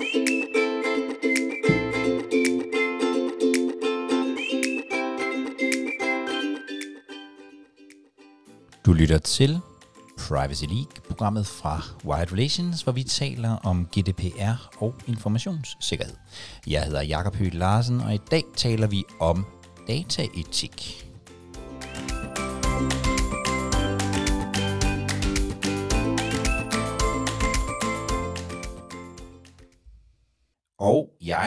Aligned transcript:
Du 0.00 0.04
lytter 8.92 9.18
til 9.18 9.60
Privacy 10.18 10.64
League, 10.64 10.92
programmet 11.08 11.46
fra 11.46 11.82
Wired 12.04 12.32
Relations, 12.32 12.82
hvor 12.82 12.92
vi 12.92 13.02
taler 13.02 13.56
om 13.56 13.86
GDPR 13.86 14.82
og 14.82 14.94
informationssikkerhed. 15.06 16.14
Jeg 16.66 16.84
hedder 16.84 17.02
Jakob 17.02 17.34
Høgh 17.34 17.54
Larsen, 17.54 18.00
og 18.00 18.14
i 18.14 18.20
dag 18.30 18.42
taler 18.56 18.86
vi 18.86 19.04
om 19.20 19.46
dataetik. 19.88 21.09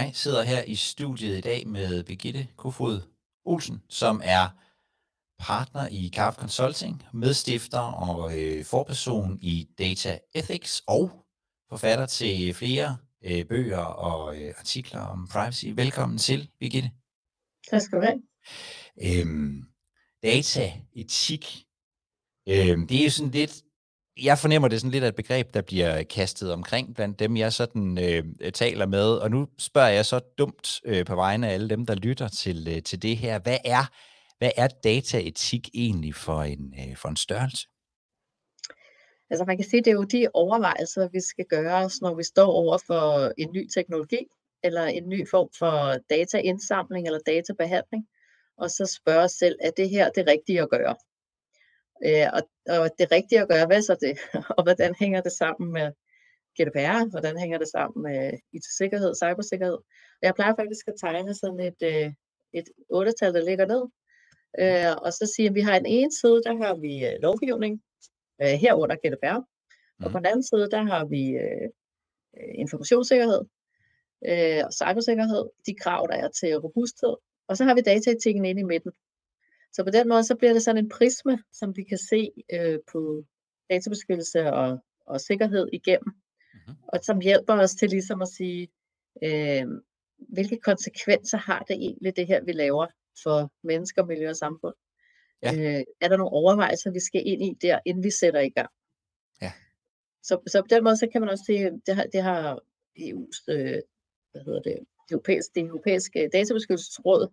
Jeg 0.03 0.15
sidder 0.15 0.43
her 0.43 0.63
i 0.63 0.75
studiet 0.75 1.37
i 1.37 1.41
dag 1.41 1.67
med 1.67 2.03
Birgitte 2.03 2.47
Kofod 2.55 3.01
Olsen, 3.45 3.83
som 3.89 4.21
er 4.23 4.49
partner 5.39 5.87
i 5.91 6.11
Carve 6.13 6.35
Consulting, 6.35 7.03
medstifter 7.13 7.79
og 7.79 8.39
øh, 8.39 8.65
forperson 8.65 9.39
i 9.41 9.69
Data 9.77 10.19
Ethics 10.35 10.83
og 10.87 11.11
forfatter 11.69 12.05
til 12.05 12.53
flere 12.53 12.97
øh, 13.25 13.45
bøger 13.45 13.77
og 13.85 14.41
øh, 14.41 14.53
artikler 14.57 14.99
om 15.01 15.27
privacy. 15.27 15.65
Velkommen 15.65 16.17
til, 16.17 16.49
Birgitte. 16.59 16.91
Tak 17.69 17.81
skal 17.81 17.97
du 17.97 18.03
have. 18.05 18.21
Øhm, 19.03 19.63
dataetik, 20.23 21.65
øhm, 22.49 22.87
det 22.87 22.99
er 22.99 23.03
jo 23.03 23.09
sådan 23.09 23.31
lidt, 23.31 23.63
jeg 24.21 24.37
fornemmer 24.37 24.67
det 24.67 24.75
er 24.75 24.79
sådan 24.79 24.91
lidt 24.91 25.03
af 25.03 25.07
et 25.07 25.15
begreb, 25.15 25.53
der 25.53 25.61
bliver 25.61 26.03
kastet 26.03 26.53
omkring 26.53 26.95
blandt 26.95 27.19
dem, 27.19 27.37
jeg 27.37 27.53
sådan 27.53 27.97
øh, 27.97 28.51
taler 28.53 28.85
med, 28.85 29.13
og 29.13 29.31
nu 29.31 29.47
spørger 29.57 29.89
jeg 29.89 30.05
så 30.05 30.19
dumt 30.37 30.81
øh, 30.85 31.05
på 31.05 31.15
vegne 31.15 31.47
af 31.47 31.53
alle 31.53 31.69
dem, 31.69 31.85
der 31.85 31.95
lytter 31.95 32.27
til, 32.27 32.67
øh, 32.75 32.83
til 32.83 33.01
det 33.01 33.17
her. 33.17 33.39
Hvad 33.39 33.57
er 33.65 33.85
hvad 34.37 34.51
er 34.57 34.67
dataetik 34.67 35.69
egentlig 35.73 36.15
for 36.15 36.41
en, 36.41 36.73
øh, 36.79 36.97
for 36.97 37.09
en 37.09 37.15
størrelse? 37.15 37.67
Altså 39.29 39.45
man 39.45 39.57
kan 39.57 39.65
sige, 39.65 39.81
det 39.81 39.87
er 39.87 39.95
jo 39.95 40.03
de 40.03 40.27
overvejelser, 40.33 41.09
vi 41.11 41.19
skal 41.21 41.45
gøre 41.45 41.85
os, 41.85 42.01
når 42.01 42.15
vi 42.15 42.23
står 42.23 42.45
over 42.45 42.77
for 42.87 43.31
en 43.37 43.49
ny 43.51 43.67
teknologi, 43.75 44.27
eller 44.63 44.83
en 44.83 45.09
ny 45.09 45.29
form 45.29 45.49
for 45.59 45.97
dataindsamling 46.09 47.07
eller 47.07 47.19
databehandling, 47.25 48.07
og 48.57 48.69
så 48.69 48.85
spørge 48.85 49.23
os 49.23 49.31
selv, 49.31 49.55
er 49.61 49.71
det 49.77 49.89
her 49.89 50.09
det 50.09 50.27
rigtige 50.27 50.61
at 50.61 50.69
gøre? 50.69 50.95
Øh, 52.05 52.27
og, 52.33 52.41
og 52.77 52.89
det 52.99 53.11
rigtige 53.11 53.41
at 53.41 53.49
gøre, 53.49 53.65
hvad 53.65 53.81
så 53.81 53.95
det? 54.01 54.15
og 54.57 54.63
hvordan 54.63 54.95
hænger 54.99 55.21
det 55.21 55.31
sammen 55.31 55.73
med 55.73 55.87
GDPR? 56.55 57.09
Hvordan 57.09 57.37
hænger 57.37 57.57
det 57.57 57.67
sammen 57.67 58.03
med 58.03 58.39
IT-sikkerhed, 58.53 59.11
cybersikkerhed? 59.23 59.77
Og 60.19 60.23
jeg 60.27 60.35
plejer 60.35 60.55
faktisk 60.55 60.87
at 60.87 60.99
tegne 61.01 61.33
sådan 61.35 61.59
et, 61.59 61.79
øh, 61.91 62.09
et 62.53 62.67
8-tal, 62.93 63.33
der 63.33 63.45
ligger 63.49 63.65
ned, 63.65 63.83
Øh, 64.59 64.95
og 65.05 65.13
så 65.13 65.33
siger 65.35 65.49
vi, 65.49 65.53
at 65.53 65.55
vi 65.55 65.61
har 65.61 65.75
en 65.75 65.85
ene 65.85 66.11
side, 66.21 66.41
der 66.45 66.55
har 66.63 66.75
vi 66.75 67.05
øh, 67.07 67.15
lovgivning, 67.21 67.81
øh, 68.41 68.55
herunder 68.63 68.95
GDPR, 68.95 69.39
mm. 69.39 70.05
og 70.05 70.11
på 70.11 70.17
den 70.17 70.25
anden 70.25 70.43
side, 70.43 70.69
der 70.71 70.83
har 70.83 71.05
vi 71.05 71.23
øh, 71.43 71.67
øh, 72.37 72.53
informationssikkerhed 72.63 73.41
øh, 74.29 74.61
og 74.67 74.73
cybersikkerhed, 74.79 75.43
de 75.67 75.73
krav, 75.81 76.07
der 76.11 76.17
er 76.23 76.29
til 76.39 76.57
robusthed, 76.65 77.15
og 77.47 77.57
så 77.57 77.63
har 77.63 77.75
vi 77.75 77.81
dataetikken 77.81 78.45
inde 78.45 78.61
i 78.61 78.71
midten. 78.73 78.91
Så 79.73 79.83
på 79.83 79.89
den 79.89 80.09
måde, 80.09 80.23
så 80.23 80.35
bliver 80.35 80.53
det 80.53 80.63
sådan 80.63 80.83
en 80.83 80.89
prisme, 80.89 81.43
som 81.51 81.77
vi 81.77 81.83
kan 81.83 81.97
se 81.97 82.31
øh, 82.53 82.79
på 82.91 83.23
databeskyttelse 83.69 84.53
og, 84.53 84.83
og 85.05 85.21
sikkerhed 85.21 85.67
igennem, 85.73 86.13
mm-hmm. 86.13 86.75
og 86.87 86.99
som 87.03 87.19
hjælper 87.21 87.53
os 87.53 87.71
til 87.71 87.89
ligesom 87.89 88.21
at 88.21 88.27
sige, 88.27 88.67
øh, 89.23 89.65
hvilke 90.17 90.57
konsekvenser 90.57 91.37
har 91.37 91.59
det 91.59 91.75
egentlig, 91.75 92.15
det 92.15 92.27
her, 92.27 92.43
vi 92.43 92.51
laver 92.51 92.87
for 93.23 93.51
mennesker, 93.63 94.05
miljø 94.05 94.29
og 94.29 94.35
samfund. 94.35 94.73
Ja. 95.43 95.53
Øh, 95.53 95.83
er 96.01 96.07
der 96.07 96.17
nogle 96.17 96.31
overvejelser, 96.31 96.91
vi 96.91 96.99
skal 96.99 97.21
ind 97.25 97.41
i 97.43 97.57
der, 97.61 97.79
inden 97.85 98.03
vi 98.03 98.11
sætter 98.11 98.39
i 98.39 98.49
gang? 98.49 98.69
Ja. 99.41 99.51
Så, 100.23 100.39
så 100.47 100.61
på 100.61 100.67
den 100.69 100.83
måde, 100.83 100.97
så 100.97 101.07
kan 101.11 101.21
man 101.21 101.29
også 101.29 101.43
sige, 101.45 101.71
det 101.85 101.95
har, 101.95 102.03
det 102.13 102.21
har 102.21 102.59
EU's, 102.99 103.45
øh, 103.47 103.81
hvad 104.31 104.41
hedder 104.45 104.61
det, 104.61 104.79
det 105.09 105.11
europæiske, 105.11 105.51
det 105.55 105.63
europæiske 105.63 106.29
databeskyttelsesråd, 106.33 107.27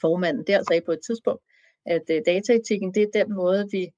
formanden 0.00 0.44
der 0.46 0.62
sagde 0.68 0.82
på 0.86 0.92
et 0.92 1.00
tidspunkt, 1.06 1.42
at 1.86 2.02
øh, 2.10 2.22
dataetikken, 2.26 2.94
det 2.94 3.02
er 3.02 3.24
den 3.24 3.34
måde, 3.34 3.68
vi 3.70 3.90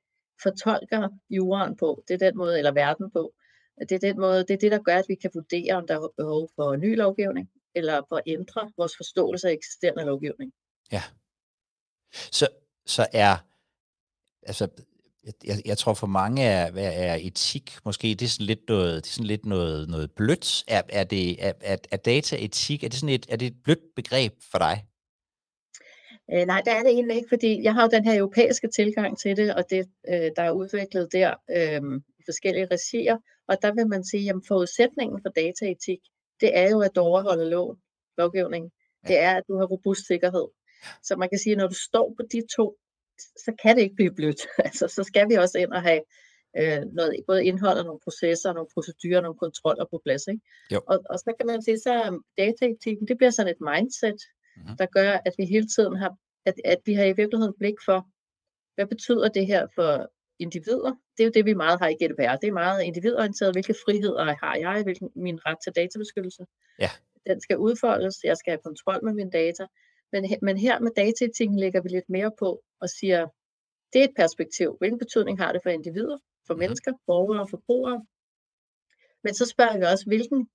fortolker 0.42 1.08
jorden 1.30 1.76
på, 1.76 2.04
det 2.08 2.14
er 2.14 2.18
den 2.18 2.36
måde, 2.36 2.58
eller 2.58 2.72
verden 2.72 3.10
på, 3.10 3.32
det 3.80 3.92
er 3.92 3.98
den 3.98 4.20
måde, 4.20 4.38
det 4.38 4.50
er 4.50 4.58
det, 4.58 4.72
der 4.72 4.78
gør, 4.78 4.96
at 4.96 5.04
vi 5.08 5.14
kan 5.14 5.30
vurdere, 5.34 5.74
om 5.74 5.86
der 5.86 5.94
er 5.96 6.08
behov 6.16 6.48
for 6.56 6.76
ny 6.76 6.96
lovgivning, 6.96 7.50
eller 7.74 8.02
for 8.08 8.16
at 8.16 8.22
ændre 8.26 8.70
vores 8.76 8.92
forståelse 8.96 9.48
af 9.48 9.52
eksisterende 9.52 10.04
lovgivning. 10.04 10.52
Ja. 10.92 11.02
Så, 12.12 12.48
så 12.86 13.06
er, 13.12 13.36
altså, 14.42 14.68
jeg, 15.44 15.62
jeg 15.64 15.78
tror 15.78 15.94
for 15.94 16.06
mange 16.06 16.42
er, 16.42 16.72
er 16.76 17.18
etik 17.20 17.78
måske, 17.84 18.08
det 18.08 18.22
er 18.22 18.28
sådan 18.28 18.46
lidt 18.46 18.68
noget, 18.68 19.04
det 19.04 19.10
er 19.10 19.12
sådan 19.12 19.26
lidt 19.26 19.46
noget, 19.46 19.88
noget 19.88 20.12
blødt. 20.12 20.64
Er, 20.68 20.82
er, 20.88 21.04
det, 21.04 21.44
er, 21.44 21.52
er, 21.60 21.76
er 21.90 21.96
dataetik, 21.96 22.84
er 22.84 22.88
det 22.88 22.98
sådan 22.98 23.14
et, 23.14 23.26
er 23.28 23.36
det 23.36 23.46
et 23.46 23.62
blødt 23.64 23.94
begreb 23.96 24.32
for 24.50 24.58
dig? 24.58 24.86
Øh, 26.32 26.46
nej, 26.46 26.62
det 26.64 26.72
er 26.72 26.82
det 26.82 26.90
egentlig 26.90 27.16
ikke, 27.16 27.28
fordi 27.28 27.62
jeg 27.62 27.74
har 27.74 27.82
jo 27.82 27.88
den 27.88 28.04
her 28.04 28.18
europæiske 28.18 28.68
tilgang 28.68 29.18
til 29.18 29.36
det, 29.36 29.54
og 29.54 29.64
det, 29.70 29.88
øh, 30.08 30.30
der 30.36 30.42
er 30.42 30.50
udviklet 30.50 31.12
der 31.12 31.34
øh, 31.50 32.00
i 32.18 32.22
forskellige 32.26 32.66
regier, 32.70 33.16
og 33.48 33.56
der 33.62 33.74
vil 33.74 33.88
man 33.88 34.04
sige, 34.04 34.30
at 34.30 34.36
forudsætningen 34.48 35.20
for 35.22 35.28
dataetik, 35.28 35.98
det 36.40 36.58
er 36.58 36.70
jo, 36.70 36.80
at 36.80 36.94
du 36.94 37.00
overholder 37.00 37.44
loven, 37.44 37.76
lovgivningen. 38.18 38.70
Det 39.08 39.18
er, 39.18 39.34
at 39.36 39.42
du 39.48 39.58
har 39.58 39.66
robust 39.66 40.06
sikkerhed. 40.06 40.46
Så 41.02 41.16
man 41.16 41.28
kan 41.28 41.38
sige, 41.38 41.52
at 41.52 41.58
når 41.58 41.68
du 41.68 41.74
står 41.74 42.14
på 42.16 42.22
de 42.32 42.42
to, 42.56 42.76
så 43.18 43.52
kan 43.62 43.76
det 43.76 43.82
ikke 43.82 43.94
blive 43.94 44.14
blødt. 44.14 44.40
altså, 44.66 44.88
så 44.88 45.02
skal 45.02 45.28
vi 45.28 45.34
også 45.34 45.58
ind 45.58 45.72
og 45.72 45.82
have 45.82 46.02
øh, 46.58 46.82
noget, 46.92 47.24
både 47.26 47.44
indhold 47.44 47.78
og 47.78 47.84
nogle 47.84 48.00
processer, 48.04 48.52
nogle 48.52 48.68
procedurer, 48.74 49.20
nogle 49.20 49.38
kontroller 49.38 49.84
på 49.90 50.00
plads. 50.04 50.26
Ikke? 50.26 50.42
Jo. 50.72 50.80
Og, 50.86 50.98
og 51.10 51.18
så 51.18 51.32
kan 51.38 51.46
man 51.46 51.62
sige, 51.62 51.78
så 51.78 52.20
dataetikken, 52.38 53.08
det 53.08 53.16
bliver 53.16 53.30
sådan 53.30 53.52
et 53.54 53.60
mindset, 53.60 54.20
mm-hmm. 54.56 54.76
der 54.76 54.86
gør, 54.86 55.12
at 55.26 55.34
vi 55.38 55.44
hele 55.44 55.66
tiden 55.66 55.96
har, 55.96 56.16
at, 56.46 56.54
at 56.64 56.78
vi 56.86 56.94
har 56.94 57.04
i 57.04 57.16
virkeligheden 57.16 57.54
blik 57.58 57.74
for, 57.84 58.08
hvad 58.74 58.86
betyder 58.86 59.28
det 59.28 59.46
her 59.46 59.66
for 59.74 60.10
individer? 60.38 60.92
Det 61.16 61.22
er 61.22 61.24
jo 61.24 61.32
det, 61.34 61.44
vi 61.44 61.54
meget 61.54 61.80
har 61.80 61.88
i 61.88 61.94
GDPR. 61.94 62.36
Det 62.42 62.48
er 62.48 62.52
meget 62.52 62.82
individorienteret. 62.82 63.54
Hvilke 63.54 63.74
friheder 63.84 64.34
har 64.44 64.56
jeg? 64.56 64.82
Hvilken 64.82 65.10
min 65.16 65.46
ret 65.46 65.58
til 65.64 65.72
databeskyttelse? 65.76 66.46
Ja. 66.78 66.90
Den 67.26 67.40
skal 67.40 67.58
udfoldes. 67.58 68.16
Jeg 68.24 68.36
skal 68.36 68.50
have 68.50 68.62
kontrol 68.64 69.04
med 69.04 69.12
mine 69.12 69.30
data. 69.30 69.66
Men, 70.12 70.24
men 70.42 70.56
her 70.56 70.80
med 70.80 70.90
dataetikken 70.96 71.58
lægger 71.58 71.82
vi 71.82 71.88
lidt 71.88 72.08
mere 72.08 72.32
på 72.38 72.62
og 72.80 72.88
siger, 72.88 73.26
det 73.92 74.00
er 74.00 74.04
et 74.04 74.16
perspektiv. 74.16 74.76
Hvilken 74.78 74.98
betydning 74.98 75.38
har 75.38 75.52
det 75.52 75.60
for 75.62 75.70
individer, 75.70 76.18
for 76.46 76.54
mhm. 76.54 76.60
mennesker, 76.60 76.92
borgere 77.06 77.40
og 77.40 77.50
forbrugere? 77.50 78.04
Men 79.24 79.34
så 79.34 79.46
spørger 79.46 79.78
vi 79.78 79.84
også, 79.84 80.04
hvilken 80.06 80.48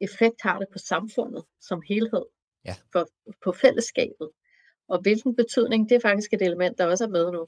effekt 0.00 0.42
har 0.42 0.58
det 0.58 0.68
på 0.72 0.78
samfundet 0.78 1.44
som 1.60 1.82
helhed, 1.88 2.24
ja. 2.66 2.74
for, 2.92 3.08
på 3.44 3.52
fællesskabet? 3.52 4.30
Og 4.88 5.00
hvilken 5.00 5.36
betydning, 5.36 5.88
det 5.88 5.94
er 5.96 6.00
faktisk 6.00 6.32
et 6.32 6.42
element, 6.42 6.78
der 6.78 6.86
også 6.86 7.04
er 7.04 7.08
med 7.08 7.32
nu, 7.32 7.46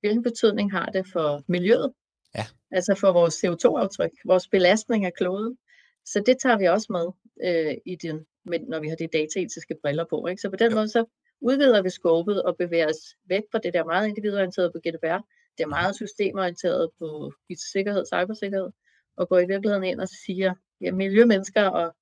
hvilken 0.00 0.22
betydning 0.22 0.72
har 0.72 0.86
det 0.86 1.06
for 1.12 1.42
miljøet? 1.48 1.92
Ja. 2.34 2.46
Altså 2.70 2.94
for 2.94 3.12
vores 3.12 3.44
CO2-aftryk, 3.44 4.10
vores 4.24 4.48
belastning 4.48 5.04
af 5.04 5.14
kloden. 5.14 5.58
Så 6.04 6.22
det 6.26 6.36
tager 6.38 6.58
vi 6.58 6.64
også 6.64 6.86
med 6.90 7.06
øh, 7.48 7.76
i 7.86 7.96
den, 7.96 8.26
når 8.44 8.80
vi 8.80 8.88
har 8.88 8.96
de 8.96 9.06
dataetiske 9.06 9.74
briller 9.82 10.04
på. 10.10 10.26
Ikke? 10.26 10.42
Så 10.42 10.50
på 10.50 10.56
den 10.56 10.70
ja. 10.70 10.74
måde 10.74 10.88
så 10.88 11.04
udvider 11.40 11.82
vi 11.82 11.90
skåbet 11.90 12.42
og 12.42 12.56
bevæger 12.56 12.88
os 12.88 13.16
væk 13.24 13.42
fra 13.52 13.58
det 13.58 13.74
der 13.74 13.84
meget 13.84 14.08
individorienteret 14.08 14.72
på 14.72 14.78
GDPR. 14.78 15.20
Det 15.58 15.64
er 15.64 15.68
meget 15.68 15.94
systemorienteret 15.94 16.90
på 16.98 17.32
sikkerhed, 17.72 18.04
cybersikkerhed, 18.06 18.70
og 19.16 19.28
går 19.28 19.38
i 19.38 19.46
virkeligheden 19.46 19.84
ind 19.84 20.00
og 20.00 20.08
siger, 20.26 20.54
ja, 20.80 20.92
miljømennesker 20.92 21.66
og 21.68 21.96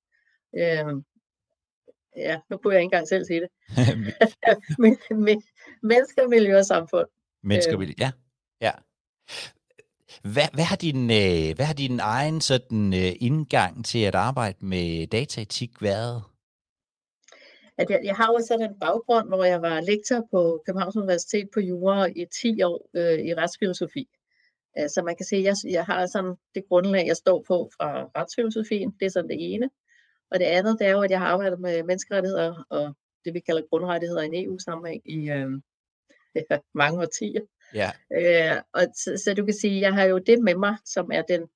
øh, 0.57 0.93
ja, 2.17 2.39
nu 2.49 2.57
kunne 2.57 2.73
jeg 2.73 2.81
ikke 2.81 2.85
engang 2.85 3.07
selv 3.07 3.25
sige 3.25 3.41
det. 3.41 3.49
mennesker, 5.83 6.27
miljø 6.27 6.57
og 6.57 6.65
samfund. 6.65 7.07
Mennesker, 7.43 7.81
øh, 7.81 7.99
ja. 7.99 8.11
ja. 8.61 8.71
Hvad, 10.21 10.47
hvad, 10.53 10.63
har 10.63 10.75
din, 10.75 11.03
øh, 11.03 11.55
hvad 11.55 11.65
har 11.65 11.73
din 11.73 11.99
egen 11.99 12.41
sådan, 12.41 12.93
øh, 12.93 13.11
indgang 13.19 13.85
til 13.85 14.03
at 14.03 14.15
arbejde 14.15 14.65
med 14.65 15.07
dataetik 15.07 15.81
været? 15.81 16.23
At 17.77 17.89
jeg, 17.89 17.99
jeg 18.03 18.15
har 18.15 18.27
jo 18.27 18.39
sådan 18.47 18.69
en 18.69 18.79
baggrund, 18.79 19.27
hvor 19.27 19.43
jeg 19.43 19.61
var 19.61 19.81
lektor 19.81 20.27
på 20.31 20.63
Københavns 20.65 20.95
Universitet 20.95 21.49
på 21.53 21.59
jura 21.59 22.05
i 22.05 22.25
10 22.41 22.61
år 22.63 22.89
øh, 22.93 23.19
i 23.19 23.33
retsfilosofi. 23.33 24.07
Så 24.77 25.01
man 25.05 25.15
kan 25.15 25.25
sige, 25.25 25.39
at 25.39 25.45
jeg, 25.45 25.71
jeg 25.71 25.85
har 25.85 26.05
sådan 26.05 26.35
det 26.55 26.63
grundlag, 26.69 27.07
jeg 27.07 27.15
står 27.15 27.43
på 27.47 27.69
fra 27.77 28.09
retsfilosofien. 28.17 28.91
Det 28.99 29.05
er 29.05 29.09
sådan 29.09 29.29
det 29.29 29.53
ene. 29.53 29.69
Og 30.31 30.39
det 30.39 30.45
andet, 30.45 30.79
det 30.79 30.87
er 30.87 30.91
jo, 30.91 31.01
at 31.01 31.11
jeg 31.11 31.19
har 31.19 31.27
arbejdet 31.27 31.59
med 31.59 31.83
menneskerettigheder 31.83 32.63
og 32.69 32.95
det, 33.25 33.33
vi 33.33 33.39
kalder 33.39 33.61
grundrettigheder 33.69 34.21
i 34.21 34.25
en 34.25 34.45
EU-sammenhæng 34.45 35.01
i 35.05 35.29
øh, 35.29 35.49
ja, 36.51 36.57
mange 36.73 36.99
årtier. 37.01 37.41
Ja. 37.73 37.91
Øh, 38.11 38.61
og 38.73 38.81
så, 38.95 39.21
så 39.25 39.33
du 39.33 39.45
kan 39.45 39.53
sige, 39.53 39.81
jeg 39.81 39.93
har 39.93 40.03
jo 40.03 40.17
det 40.17 40.39
med 40.39 40.55
mig, 40.55 40.77
som 40.85 41.11
er 41.13 41.21
den 41.21 41.47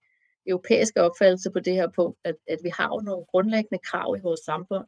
europæiske 0.47 1.01
opfattelse 1.01 1.51
på 1.51 1.59
det 1.59 1.73
her 1.73 1.87
punkt, 1.95 2.19
at, 2.23 2.35
at 2.47 2.59
vi 2.63 2.69
har 2.69 2.87
jo 2.87 2.99
nogle 2.99 3.25
grundlæggende 3.25 3.79
krav 3.83 4.15
i 4.17 4.21
vores 4.21 4.39
samfund 4.39 4.85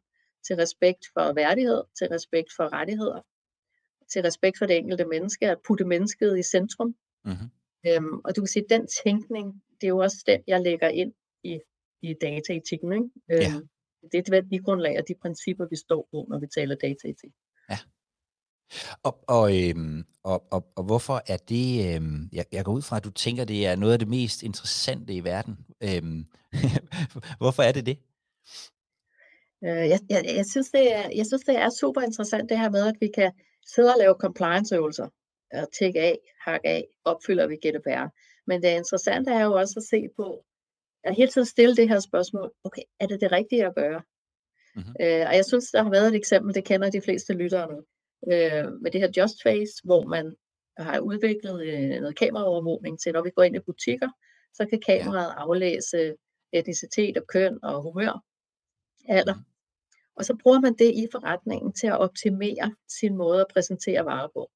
til 0.48 0.56
respekt 0.56 1.06
for 1.14 1.34
værdighed, 1.34 1.84
til 1.98 2.08
respekt 2.08 2.50
for 2.56 2.74
rettigheder, 2.74 3.22
til 4.14 4.22
respekt 4.22 4.58
for 4.58 4.66
det 4.66 4.78
enkelte 4.78 5.06
menneske, 5.06 5.50
at 5.50 5.58
putte 5.68 5.86
mennesket 5.86 6.40
i 6.40 6.44
centrum. 6.44 6.96
Mm-hmm. 7.26 7.50
Øhm, 7.88 8.20
og 8.26 8.36
du 8.36 8.42
kan 8.42 8.48
sige, 8.48 8.64
at 8.64 8.70
den 8.70 8.88
tænkning, 9.04 9.64
det 9.82 9.88
er 9.88 9.90
jo 9.90 9.98
også 9.98 10.24
den, 10.28 10.44
jeg 10.48 10.62
lægger 10.62 10.88
ind 10.88 11.14
i, 11.44 11.60
i 12.02 12.14
dataetikken. 12.22 12.94
Ikke? 12.94 13.10
Øhm, 13.32 13.42
ja. 13.42 13.73
Det 14.04 14.14
er 14.14 14.20
et 14.20 14.32
værdigrundlag 14.32 15.00
og 15.00 15.08
de 15.08 15.16
principper, 15.22 15.66
vi 15.70 15.76
står 15.76 16.08
på, 16.12 16.26
når 16.30 16.40
vi 16.40 16.48
taler 16.48 16.76
dataetik. 16.76 17.32
Ja. 17.70 17.78
Og, 19.04 19.24
og, 19.28 19.70
øhm, 19.70 20.06
og, 20.24 20.44
og, 20.52 20.68
og 20.76 20.84
hvorfor 20.84 21.22
er 21.28 21.38
det, 21.38 21.96
øhm, 21.96 22.30
jeg, 22.32 22.46
jeg 22.52 22.66
går 22.66 22.74
ud 22.74 22.82
fra, 22.82 22.98
at 22.98 23.04
du 23.04 23.10
tænker, 23.12 23.46
det 23.46 23.66
er 23.68 23.76
noget 23.76 23.94
af 23.94 24.00
det 24.00 24.08
mest 24.08 24.44
interessante 24.44 25.14
i 25.14 25.24
verden. 25.24 25.58
Øhm, 25.84 26.26
hvorfor 27.42 27.64
er 27.64 27.72
det 27.72 27.86
det? 27.86 27.98
Øh, 29.64 29.90
jeg, 29.90 30.00
jeg, 30.10 30.24
jeg, 30.36 30.46
synes, 30.46 30.70
det 30.70 30.96
er, 30.96 31.10
jeg 31.16 31.26
synes, 31.26 31.44
det 31.44 31.56
er 31.56 31.70
super 31.70 32.02
interessant 32.02 32.50
det 32.50 32.60
her 32.60 32.70
med, 32.70 32.88
at 32.88 32.96
vi 33.00 33.10
kan 33.16 33.32
sidde 33.74 33.94
og 33.94 34.00
lave 34.00 34.16
compliance-øvelser, 34.20 35.08
og 35.54 35.68
tække 35.80 36.00
af, 36.00 36.18
hakke 36.42 36.68
af, 36.68 36.84
opfylder 37.06 37.48
vi 37.48 37.56
GDPR. 37.56 38.08
Men 38.48 38.64
det 38.64 38.78
interessante 38.78 39.32
er 39.32 39.44
jo 39.44 39.54
også 39.54 39.74
at 39.78 39.84
se 39.84 40.08
på, 40.16 40.46
at 41.04 41.16
hele 41.16 41.32
tiden 41.32 41.46
stille 41.46 41.76
det 41.76 41.90
her 41.90 42.00
spørgsmål, 42.00 42.52
okay, 42.64 42.82
er 43.00 43.08
det 43.08 43.22
det 43.22 43.32
rigtige 43.32 43.66
at 43.66 43.76
gøre? 43.76 44.02
Mm-hmm. 44.76 44.96
Øh, 45.02 45.26
og 45.28 45.36
jeg 45.36 45.46
synes, 45.46 45.72
der 45.72 45.84
har 45.84 45.90
været 45.90 46.08
et 46.08 46.16
eksempel, 46.16 46.56
det 46.56 46.66
kender 46.66 46.90
de 46.90 47.02
fleste 47.02 47.34
lyttere 47.34 47.72
nu, 47.72 47.78
øh, 48.34 48.82
med 48.82 48.92
det 48.92 49.02
her 49.02 49.12
Just 49.18 49.44
Face, 49.44 49.74
hvor 49.84 50.04
man 50.08 50.36
har 50.78 51.00
udviklet 51.00 51.68
øh, 51.68 52.02
noget 52.02 52.18
kameraovervågning 52.18 53.00
til, 53.00 53.14
når 53.14 53.24
vi 53.24 53.30
går 53.30 53.44
ind 53.44 53.56
i 53.56 53.60
butikker, 53.60 54.10
så 54.54 54.66
kan 54.66 54.82
kameraet 54.82 55.30
ja. 55.30 55.42
aflæse 55.42 56.16
etnicitet 56.54 57.18
og 57.18 57.28
køn 57.28 57.60
og 57.64 57.82
humør, 57.82 58.24
alder. 59.10 59.36
Mm. 59.36 59.42
Og 60.16 60.26
så 60.26 60.36
bruger 60.44 60.60
man 60.60 60.74
det 60.74 60.92
i 60.92 61.08
forretningen 61.12 61.74
til 61.74 61.88
at 61.88 62.00
optimere 62.00 62.76
sin 62.88 63.18
måde 63.18 63.42
at 63.42 63.48
præsentere 63.54 64.06
varer 64.06 64.28
på. 64.34 64.52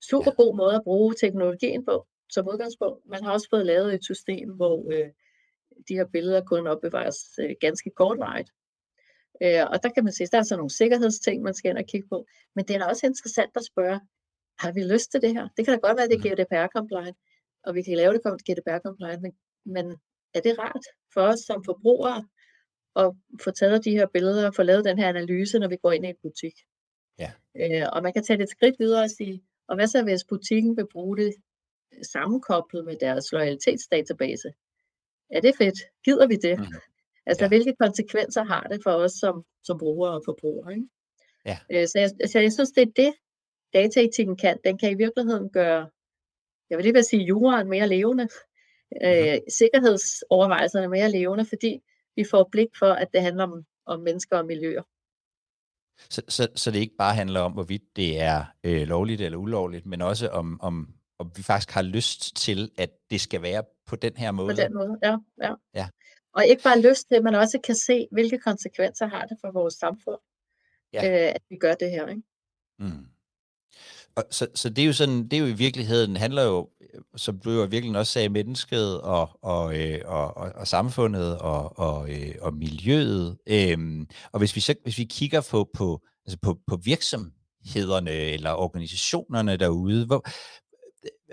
Super 0.00 0.30
god 0.30 0.56
måde 0.56 0.74
at 0.74 0.84
bruge 0.84 1.14
teknologien 1.14 1.84
på, 1.84 2.06
som 2.30 2.48
udgangspunkt. 2.48 3.06
Man 3.06 3.24
har 3.24 3.32
også 3.32 3.48
fået 3.50 3.66
lavet 3.66 3.94
et 3.94 4.04
system, 4.04 4.50
hvor 4.50 4.92
øh, 4.92 5.08
de 5.88 5.94
her 5.94 6.04
billeder 6.04 6.44
kun 6.44 6.66
opbevares 6.66 7.16
øh, 7.38 7.54
ganske 7.60 7.90
kortvarigt. 7.90 8.50
Øh, 9.42 9.64
og 9.70 9.82
der 9.82 9.90
kan 9.94 10.04
man 10.04 10.12
sige, 10.12 10.24
at 10.24 10.32
der 10.32 10.38
er 10.38 10.42
så 10.42 10.56
nogle 10.56 10.70
sikkerhedsting, 10.70 11.42
man 11.42 11.54
skal 11.54 11.70
ind 11.70 11.78
og 11.78 11.86
kigge 11.86 12.08
på. 12.08 12.26
Men 12.54 12.64
det 12.64 12.74
er 12.74 12.78
da 12.78 12.84
også 12.84 13.06
interessant 13.06 13.56
at 13.56 13.64
spørge, 13.64 14.00
har 14.58 14.72
vi 14.72 14.82
lyst 14.82 15.10
til 15.10 15.20
det 15.20 15.32
her? 15.34 15.48
Det 15.56 15.64
kan 15.64 15.74
da 15.74 15.88
godt 15.88 15.96
være, 15.96 16.04
at 16.04 16.10
det 16.10 16.18
er 16.18 16.28
GDPR-compliant, 16.28 17.16
og 17.64 17.74
vi 17.74 17.82
kan 17.82 17.96
lave 17.96 18.12
det 18.12 18.22
GDPR-compliant, 18.50 19.20
men, 19.20 19.32
men 19.64 19.86
er 20.34 20.40
det 20.40 20.58
rart 20.58 20.84
for 21.14 21.20
os 21.20 21.40
som 21.40 21.64
forbrugere 21.64 22.24
at 22.96 23.12
få 23.44 23.50
taget 23.50 23.84
de 23.84 23.90
her 23.90 24.06
billeder 24.06 24.46
og 24.46 24.54
få 24.54 24.62
lavet 24.62 24.84
den 24.84 24.98
her 24.98 25.08
analyse, 25.08 25.58
når 25.58 25.68
vi 25.68 25.76
går 25.76 25.92
ind 25.92 26.04
i 26.04 26.08
en 26.08 26.16
butik? 26.22 26.54
Ja. 27.18 27.32
Øh, 27.56 27.88
og 27.92 28.02
man 28.02 28.12
kan 28.12 28.24
tage 28.24 28.36
det 28.36 28.42
et 28.42 28.50
skridt 28.50 28.76
videre 28.78 29.02
og 29.02 29.10
sige, 29.10 29.42
og 29.68 29.76
hvad 29.76 29.86
så 29.86 30.02
hvis 30.02 30.24
butikken 30.24 30.76
vil 30.76 30.86
bruge 30.92 31.16
det 31.16 31.34
sammenkoblet 32.12 32.84
med 32.84 32.96
deres 33.00 33.32
loyalitetsdatabase? 33.32 34.52
Er 35.34 35.40
det 35.40 35.54
fedt? 35.58 35.78
Gider 36.04 36.26
vi 36.26 36.36
det? 36.36 36.58
Mm. 36.58 36.66
Altså, 37.26 37.44
ja. 37.44 37.48
hvilke 37.48 37.74
konsekvenser 37.80 38.44
har 38.44 38.62
det 38.62 38.80
for 38.82 38.90
os 38.90 39.12
som, 39.12 39.44
som 39.62 39.78
brugere 39.78 40.12
og 40.12 40.22
forbrugere? 40.24 40.72
Ikke? 40.72 40.88
Ja. 41.46 41.58
Øh, 41.72 41.88
så, 41.88 41.98
jeg, 41.98 42.10
så 42.30 42.38
jeg 42.40 42.52
synes, 42.52 42.70
det 42.70 42.82
er 42.82 42.92
det, 42.96 43.14
dataetikken 43.74 44.36
kan. 44.36 44.58
Den 44.64 44.78
kan 44.78 44.90
i 44.90 44.94
virkeligheden 44.94 45.50
gøre, 45.50 45.90
jeg 46.70 46.78
vil 46.78 46.84
lige 46.84 46.92
vil 46.92 47.04
sige, 47.04 47.22
juraen 47.22 47.68
mere 47.68 47.88
levende, 47.88 48.28
øh, 49.04 49.32
mhm. 49.32 49.40
sikkerhedsovervejelserne 49.58 50.88
mere 50.88 51.10
levende, 51.10 51.46
fordi 51.46 51.80
vi 52.16 52.24
får 52.30 52.48
blik 52.52 52.68
for, 52.78 52.92
at 52.92 53.08
det 53.12 53.22
handler 53.22 53.44
om, 53.44 53.64
om 53.86 54.00
mennesker 54.00 54.38
og 54.38 54.46
miljøer. 54.46 54.82
Så, 56.10 56.22
så, 56.28 56.48
så 56.54 56.70
det 56.70 56.78
ikke 56.78 56.96
bare 56.98 57.14
handler 57.14 57.40
om, 57.40 57.52
hvorvidt 57.52 57.96
det 57.96 58.20
er 58.20 58.44
øh, 58.64 58.82
lovligt 58.82 59.20
eller 59.20 59.38
ulovligt, 59.38 59.86
men 59.86 60.02
også 60.02 60.28
om, 60.28 60.60
om, 60.60 60.94
om 61.18 61.32
vi 61.36 61.42
faktisk 61.42 61.70
har 61.70 61.82
lyst 61.82 62.36
til, 62.36 62.70
at 62.78 62.90
det 63.10 63.20
skal 63.20 63.42
være 63.42 63.64
på 63.86 63.96
den 63.96 64.16
her 64.16 64.32
måde. 64.32 64.54
På 64.54 64.60
den 64.60 64.74
måde, 64.74 64.98
ja. 65.02 65.16
ja. 65.42 65.54
ja. 65.74 65.88
Og 66.34 66.46
ikke 66.46 66.62
bare 66.62 66.80
lyst 66.80 67.08
til, 67.08 67.22
men 67.22 67.34
også 67.34 67.58
kan 67.64 67.74
se, 67.74 68.08
hvilke 68.12 68.38
konsekvenser 68.38 69.06
har 69.06 69.24
det 69.24 69.36
for 69.40 69.52
vores 69.52 69.74
samfund, 69.74 70.20
ja. 70.92 71.26
øh, 71.28 71.34
at 71.34 71.42
vi 71.50 71.56
gør 71.56 71.74
det 71.74 71.90
her. 71.90 72.06
Ikke? 72.06 72.22
Mm. 72.78 73.06
Og 74.16 74.24
så, 74.30 74.46
så 74.54 74.68
det 74.68 74.82
er 74.82 74.86
jo 74.86 74.92
sådan, 74.92 75.22
det 75.28 75.32
er 75.32 75.38
jo 75.38 75.46
i 75.46 75.52
virkeligheden, 75.52 76.16
handler 76.16 76.42
jo, 76.42 76.70
som 77.16 77.38
du 77.38 77.50
jo 77.50 77.64
virkelig 77.70 77.98
også 77.98 78.12
sagde, 78.12 78.28
mennesket 78.28 79.00
og, 79.00 79.38
og, 79.42 79.78
øh, 79.80 80.00
og, 80.04 80.36
og, 80.36 80.52
og 80.54 80.66
samfundet 80.66 81.38
og, 81.38 81.78
og, 81.78 82.10
øh, 82.10 82.34
og 82.40 82.54
miljøet. 82.54 83.38
Øhm, 83.46 84.06
og 84.32 84.38
hvis 84.38 84.56
vi 84.56 84.60
så 84.60 84.74
hvis 84.82 84.98
vi 84.98 85.04
kigger 85.04 85.48
på, 85.50 85.70
på, 85.74 86.00
altså 86.26 86.38
på, 86.42 86.58
på 86.66 86.76
virksomhederne 86.76 88.10
eller 88.10 88.52
organisationerne 88.52 89.56
derude, 89.56 90.06
hvor, 90.06 90.26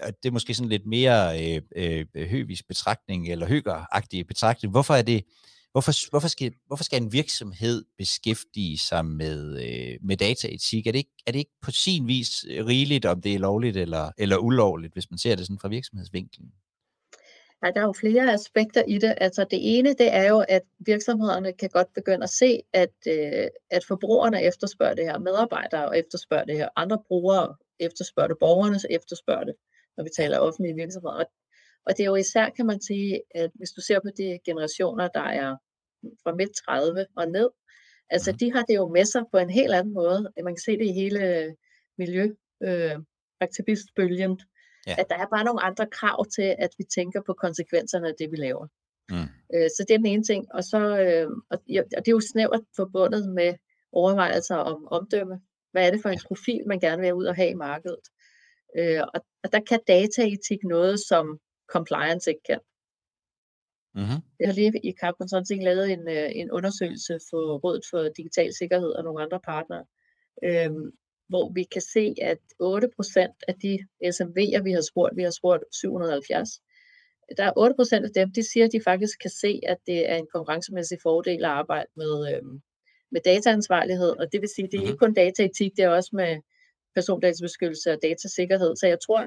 Øh, 0.03 0.13
det 0.23 0.29
er 0.29 0.31
måske 0.31 0.53
sådan 0.53 0.69
lidt 0.69 0.85
mere 0.85 1.41
øh, 1.41 1.61
øh, 1.75 2.27
høvis 2.29 2.63
betragtning 2.63 3.31
eller 3.31 3.47
høgeragtig 3.47 4.27
betragtning. 4.27 4.71
Hvorfor 4.71 4.93
er 4.93 5.01
det, 5.01 5.23
hvorfor, 5.71 6.09
hvorfor, 6.09 6.27
skal, 6.27 6.53
hvorfor 6.67 6.83
skal 6.83 7.01
en 7.01 7.13
virksomhed 7.13 7.85
beskæftige 7.97 8.77
sig 8.77 9.05
med, 9.05 9.63
øh, 9.63 9.97
med 10.01 10.17
dataetik? 10.17 10.87
Er 10.87 10.91
det, 10.91 10.99
ikke, 10.99 11.15
er 11.27 11.31
det 11.31 11.39
ikke 11.39 11.57
på 11.61 11.71
sin 11.71 12.07
vis 12.07 12.45
rigeligt, 12.49 13.05
om 13.05 13.21
det 13.21 13.33
er 13.33 13.39
lovligt 13.39 13.77
eller, 13.77 14.11
eller 14.17 14.37
ulovligt, 14.37 14.93
hvis 14.93 15.09
man 15.09 15.17
ser 15.17 15.35
det 15.35 15.45
sådan 15.45 15.59
fra 15.59 15.67
virksomhedsvinklen? 15.67 16.51
Ja, 17.63 17.71
der 17.71 17.81
er 17.81 17.85
jo 17.85 17.93
flere 17.93 18.33
aspekter 18.33 18.83
i 18.87 18.97
det. 18.97 19.13
Altså 19.17 19.45
det 19.51 19.59
ene, 19.77 19.89
det 19.89 20.15
er 20.15 20.27
jo, 20.29 20.45
at 20.49 20.61
virksomhederne 20.79 21.53
kan 21.53 21.69
godt 21.69 21.93
begynde 21.93 22.23
at 22.23 22.29
se, 22.29 22.59
at, 22.73 22.93
øh, 23.07 23.47
at 23.69 23.85
forbrugerne 23.87 24.43
efterspørger 24.43 24.93
det 24.93 25.05
her, 25.05 25.19
medarbejdere 25.19 25.97
efterspørger 25.97 26.45
det 26.45 26.57
her, 26.57 26.69
andre 26.75 26.97
brugere 27.07 27.55
efterspørger 27.81 28.27
det, 28.27 28.37
borgerne 28.39 28.79
efterspørger 28.89 29.43
det, 29.43 29.55
når 29.97 30.03
vi 30.03 30.09
taler 30.17 30.39
offentlige 30.39 30.75
virksomheder. 30.75 31.13
Og, 31.13 31.25
og 31.85 31.97
det 31.97 32.03
er 32.03 32.09
jo 32.09 32.15
især, 32.15 32.49
kan 32.49 32.65
man 32.65 32.81
sige, 32.81 33.21
at 33.35 33.51
hvis 33.53 33.71
du 33.71 33.81
ser 33.81 33.99
på 33.99 34.09
de 34.17 34.39
generationer, 34.45 35.07
der 35.07 35.27
er 35.41 35.55
fra 36.23 36.35
midt 36.35 36.51
30 36.65 37.05
og 37.15 37.27
ned, 37.27 37.49
altså 38.09 38.31
mhm. 38.31 38.37
de 38.37 38.51
har 38.51 38.63
det 38.63 38.75
jo 38.75 38.87
med 38.87 39.05
sig 39.05 39.23
på 39.31 39.37
en 39.37 39.49
helt 39.49 39.73
anden 39.73 39.93
måde. 39.93 40.31
Man 40.43 40.55
kan 40.55 40.61
se 40.65 40.77
det 40.77 40.85
i 40.85 40.91
hele 40.91 41.55
miljø, 41.97 42.23
øh, 42.63 42.95
ja. 44.87 44.95
at 44.97 45.05
der 45.09 45.17
er 45.17 45.27
bare 45.33 45.43
nogle 45.43 45.63
andre 45.63 45.87
krav 45.91 46.25
til, 46.25 46.55
at 46.59 46.69
vi 46.77 46.83
tænker 46.95 47.21
på 47.25 47.33
konsekvenserne 47.33 48.07
af 48.07 48.13
det, 48.19 48.31
vi 48.31 48.37
laver. 48.37 48.67
Mm. 49.11 49.27
Øh, 49.53 49.69
så 49.75 49.85
det 49.87 49.93
er 49.93 49.97
den 49.97 50.05
ene 50.05 50.23
ting. 50.23 50.53
Og, 50.53 50.63
så, 50.63 50.79
øh, 50.79 51.27
og 51.49 51.57
det 51.67 52.07
er 52.07 52.11
jo 52.11 52.21
snævert 52.33 52.63
forbundet 52.75 53.29
med 53.29 53.53
overvejelser 53.91 54.55
om 54.55 54.87
omdømme. 54.87 55.41
Hvad 55.71 55.87
er 55.87 55.91
det 55.91 56.01
for 56.01 56.09
en 56.09 56.21
profil, 56.27 56.67
man 56.67 56.79
gerne 56.79 57.01
vil 57.01 57.13
ud 57.13 57.25
og 57.25 57.35
have 57.35 57.49
i 57.49 57.53
markedet? 57.67 58.05
Øh, 58.77 59.01
og, 59.13 59.25
og 59.43 59.51
der 59.51 59.59
kan 59.69 59.79
dataetik 59.87 60.63
noget, 60.63 60.99
som 60.99 61.39
compliance 61.67 62.29
ikke 62.29 62.43
kan. 62.45 62.59
Mm-hmm. 63.95 64.19
Jeg 64.39 64.47
har 64.47 64.53
lige 64.53 64.79
i 64.83 64.93
Carbon 65.01 65.27
Consulting 65.29 65.63
lavet 65.63 65.91
en, 65.91 66.07
øh, 66.09 66.29
en 66.35 66.51
undersøgelse 66.51 67.19
for 67.29 67.57
Rådet 67.57 67.83
for 67.91 68.09
Digital 68.17 68.53
Sikkerhed 68.53 68.89
og 68.89 69.03
nogle 69.03 69.23
andre 69.23 69.39
partnere, 69.39 69.85
øh, 70.43 70.71
hvor 71.29 71.53
vi 71.53 71.63
kan 71.63 71.81
se, 71.81 72.15
at 72.21 72.41
8% 72.59 73.35
af 73.47 73.55
de 73.63 73.73
SMV'er, 74.15 74.63
vi 74.63 74.71
har 74.71 74.85
spurgt, 74.91 75.15
vi 75.15 75.23
har 75.23 75.35
spurgt 75.39 75.63
770, 75.71 76.49
der 77.37 77.43
er 77.43 77.53
8% 77.57 78.05
af 78.07 78.13
dem, 78.15 78.31
de 78.33 78.51
siger, 78.51 78.65
at 78.65 78.71
de 78.71 78.81
faktisk 78.83 79.19
kan 79.19 79.29
se, 79.29 79.61
at 79.67 79.77
det 79.87 80.09
er 80.09 80.15
en 80.15 80.27
konkurrencemæssig 80.33 80.97
fordel 81.03 81.45
at 81.45 81.51
arbejde 81.51 81.89
med, 81.95 82.33
øh, 82.33 82.41
med 83.11 83.21
dataansvarlighed, 83.25 84.09
og 84.09 84.31
det 84.31 84.41
vil 84.41 84.49
sige, 84.55 84.67
det 84.67 84.73
er 84.73 84.77
mm-hmm. 84.77 84.91
ikke 84.91 84.99
kun 84.99 85.13
dataetik, 85.13 85.71
det 85.77 85.83
er 85.83 85.89
også 85.89 86.09
med 86.13 86.41
persondatabeskyttelse 86.95 87.91
og 87.91 87.99
datasikkerhed, 88.03 88.75
så 88.75 88.87
jeg 88.87 88.99
tror, 89.05 89.21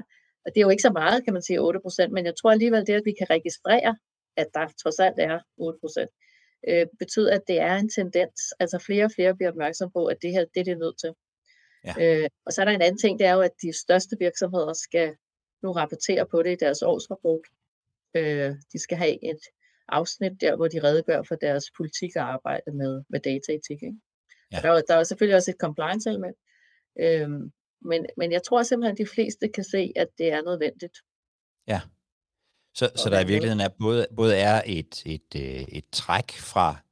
og 0.44 0.48
det 0.54 0.56
er 0.56 0.66
jo 0.66 0.70
ikke 0.70 0.88
så 0.88 0.92
meget, 0.92 1.24
kan 1.24 1.32
man 1.32 1.42
sige, 1.42 1.60
8%, 1.60 2.08
men 2.08 2.24
jeg 2.24 2.34
tror 2.36 2.50
alligevel 2.50 2.86
det, 2.86 2.94
at 2.94 3.02
vi 3.04 3.14
kan 3.18 3.30
registrere, 3.30 3.96
at 4.36 4.46
der 4.54 4.66
trods 4.82 4.98
alt 4.98 5.18
er 5.18 5.38
8%, 5.60 6.60
øh, 6.68 6.86
betyder, 6.98 7.34
at 7.34 7.42
det 7.48 7.60
er 7.60 7.76
en 7.76 7.88
tendens, 7.88 8.40
altså 8.60 8.78
flere 8.78 9.04
og 9.04 9.12
flere 9.14 9.34
bliver 9.36 9.50
opmærksom 9.50 9.90
på, 9.90 10.06
at 10.06 10.16
det 10.22 10.30
her, 10.32 10.44
det 10.54 10.60
er 10.60 10.64
det 10.64 10.78
nødt 10.78 10.98
til. 10.98 11.12
Ja. 11.84 12.22
Øh, 12.22 12.28
og 12.46 12.52
så 12.52 12.60
er 12.60 12.64
der 12.64 12.72
en 12.72 12.82
anden 12.82 12.98
ting, 12.98 13.18
det 13.18 13.26
er 13.26 13.32
jo, 13.32 13.40
at 13.40 13.54
de 13.62 13.80
største 13.80 14.16
virksomheder 14.20 14.72
skal 14.72 15.14
nu 15.62 15.72
rapportere 15.72 16.26
på 16.26 16.42
det 16.42 16.52
i 16.52 16.64
deres 16.64 16.82
årsrapport. 16.82 17.40
Øh, 18.14 18.54
de 18.72 18.78
skal 18.78 18.98
have 18.98 19.24
et 19.30 19.40
afsnit 19.88 20.40
der, 20.40 20.56
hvor 20.56 20.68
de 20.68 20.82
redegør 20.84 21.22
for 21.22 21.34
deres 21.34 21.64
politik 21.76 22.16
og 22.16 22.32
arbejde 22.32 22.70
med, 22.72 23.02
med 23.08 23.20
dataetik. 23.20 23.82
Ikke? 23.82 24.00
Ja. 24.52 24.60
Der, 24.62 24.72
er, 24.72 24.82
der 24.88 24.94
er 24.94 25.04
selvfølgelig 25.04 25.36
også 25.36 25.50
et 25.50 25.56
compliance 25.60 26.10
element, 26.10 26.36
øh, 27.00 27.30
men, 27.80 28.06
men 28.16 28.32
jeg 28.32 28.42
tror 28.42 28.62
simpelthen, 28.62 28.92
at 28.92 28.98
de 28.98 29.14
fleste 29.14 29.48
kan 29.48 29.64
se, 29.64 29.92
at 29.96 30.08
det 30.18 30.32
er 30.32 30.42
nødvendigt. 30.42 30.98
Ja, 31.68 31.80
så, 32.74 32.90
så 32.96 33.10
der 33.10 33.20
i 33.20 33.26
virkeligheden 33.26 33.60
er 33.60 33.68
både, 33.78 34.06
både 34.16 34.36
er 34.36 34.62
et, 34.66 35.02
et, 35.06 35.22
et, 35.34 35.60
øh, 35.60 35.64
et 35.68 35.84
træk 35.92 36.32
fra 36.32 36.84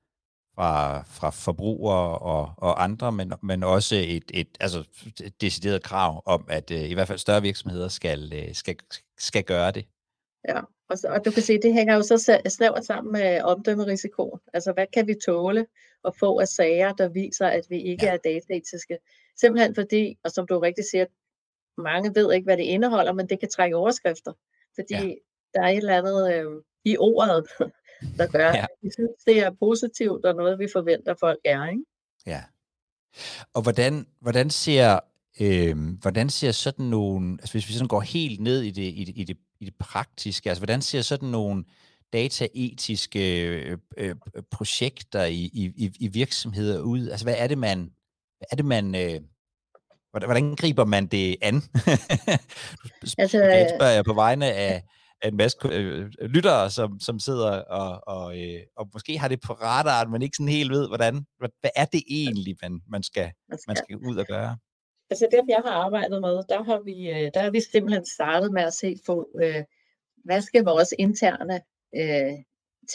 fra, 0.55 1.03
fra 1.03 1.31
forbrugere 1.31 2.19
og, 2.19 2.55
og 2.57 2.85
andre, 2.85 3.13
men, 3.13 3.33
men 3.43 3.63
også 3.63 3.97
et, 3.97 4.31
et, 4.35 4.49
altså 4.61 4.85
et 5.25 5.41
decideret 5.41 5.83
krav 5.83 6.23
om, 6.27 6.47
at 6.49 6.71
uh, 6.71 6.91
i 6.91 6.95
hvert 6.95 7.09
fald 7.09 7.19
større 7.19 7.43
virksomheder 7.43 7.89
skal, 7.89 8.33
uh, 8.33 8.55
skal, 8.55 8.77
skal 9.19 9.45
gøre 9.45 9.71
det. 9.71 9.87
Ja, 10.49 10.61
og, 10.89 10.99
så, 10.99 11.09
og 11.09 11.25
du 11.25 11.31
kan 11.31 11.43
se, 11.43 11.59
det 11.59 11.75
hænger 11.75 11.95
jo 11.95 12.03
så 12.03 12.41
snævert 12.49 12.85
sammen 12.85 13.13
med 13.13 13.41
omdømmerisikoen. 13.43 14.41
Altså, 14.53 14.73
hvad 14.73 14.87
kan 14.93 15.07
vi 15.07 15.15
tåle 15.27 15.67
at 16.05 16.17
få 16.17 16.41
af 16.41 16.49
sager, 16.49 16.93
der 16.93 17.09
viser, 17.09 17.47
at 17.47 17.67
vi 17.69 17.83
ikke 17.83 18.07
ja. 18.07 18.13
er 18.13 18.17
dataetiske? 18.17 18.99
Simpelthen 19.41 19.75
fordi, 19.75 20.19
og 20.25 20.31
som 20.31 20.47
du 20.47 20.59
rigtig 20.59 20.85
siger, 20.91 21.07
mange 21.79 22.15
ved 22.15 22.33
ikke, 22.33 22.45
hvad 22.45 22.57
det 22.57 22.63
indeholder, 22.63 23.13
men 23.13 23.29
det 23.29 23.41
kan 23.41 23.49
trække 23.49 23.77
overskrifter. 23.77 24.33
Fordi 24.75 24.95
ja. 24.95 25.15
der 25.55 25.63
er 25.63 25.69
et 25.69 25.77
eller 25.77 25.99
andet 25.99 26.35
øh, 26.35 26.63
i 26.85 26.97
ordet, 26.99 27.47
der 28.19 28.27
gør, 28.27 28.49
ja. 28.49 28.63
at 28.63 28.69
vi 28.83 28.91
synes, 28.93 29.11
det 29.27 29.39
er 29.39 29.51
positivt 29.51 30.25
og 30.25 30.35
noget, 30.35 30.59
vi 30.59 30.69
forventer 30.73 31.15
folk 31.21 31.41
er. 31.45 31.67
Ikke? 31.67 31.85
Ja. 32.27 32.43
Og 33.55 33.63
hvordan, 33.63 34.07
hvordan 34.21 34.51
ser 34.51 35.01
øh, 35.41 35.77
hvordan 36.01 36.31
ser 36.31 36.53
sådan 36.53 36.87
nogle, 36.87 37.33
altså 37.41 37.55
hvis 37.55 37.69
vi 37.69 37.73
sådan 37.73 37.89
går 37.89 38.01
helt 38.01 38.41
ned 38.41 38.63
i 38.63 38.71
det, 38.71 38.83
i 38.83 39.05
det, 39.05 39.13
i 39.17 39.25
det, 39.25 39.37
i 39.63 39.65
det 39.65 39.75
praktiske, 39.79 40.49
altså 40.49 40.61
hvordan 40.61 40.83
ser 40.83 41.03
sådan 41.03 41.29
nogle 41.29 41.65
dataetiske 42.13 43.47
øh, 43.47 43.79
øh, 43.97 44.15
projekter 44.51 45.25
i, 45.25 45.51
i, 45.55 45.91
i 46.01 46.09
virksomheder 46.09 46.81
ud? 46.81 47.09
Altså 47.09 47.27
hvad 47.27 47.35
er 47.39 47.47
det, 47.47 47.59
man, 47.59 47.79
hvad 48.39 48.47
er 48.53 48.57
det, 48.57 48.65
man 48.65 48.95
øh, 48.95 49.21
hvordan 50.11 50.57
griber 50.57 50.85
man 50.85 51.07
det 51.07 51.37
an? 51.43 51.55
altså, 53.19 53.39
jeg 53.43 53.71
spørger 53.77 53.93
jeg 53.93 54.05
på 54.05 54.15
vegne 54.15 54.53
af, 54.53 54.83
af 55.23 55.29
en 55.29 55.37
masse 55.37 55.59
øh, 55.65 56.11
lyttere, 56.21 56.71
som, 56.71 57.01
som 57.01 57.19
sidder 57.19 57.51
og, 57.51 58.17
og, 58.17 58.39
øh, 58.39 58.61
og 58.77 58.91
måske 58.93 59.19
har 59.19 59.29
det 59.29 59.41
på 59.41 59.53
radaren, 59.53 60.11
men 60.11 60.23
ikke 60.23 60.37
sådan 60.37 60.49
helt 60.49 60.73
ved, 60.73 60.89
hvordan, 60.89 61.27
hvad, 61.39 61.49
hvad 61.61 61.71
er 61.77 61.85
det 61.85 62.03
egentlig, 62.09 62.57
man, 62.63 62.81
man, 62.89 63.03
skal, 63.03 63.33
man 63.67 63.77
skal 63.77 63.97
ud 63.97 64.17
og 64.17 64.27
gøre? 64.27 64.57
Altså 65.13 65.29
det, 65.31 65.41
jeg 65.49 65.63
har 65.67 65.73
arbejdet 65.87 66.21
med, 66.21 66.37
der 66.49 66.63
har 66.63 66.81
vi, 66.81 66.97
øh, 67.11 67.31
der 67.35 67.41
har 67.41 67.51
vi 67.51 67.61
simpelthen 67.61 68.07
startet 68.07 68.53
med 68.53 68.63
at 68.63 68.73
se 68.73 68.97
på, 69.07 69.29
øh, 69.43 69.65
hvad 70.25 70.41
skal 70.41 70.65
vores 70.65 70.95
interne 70.99 71.61
øh, 72.01 72.35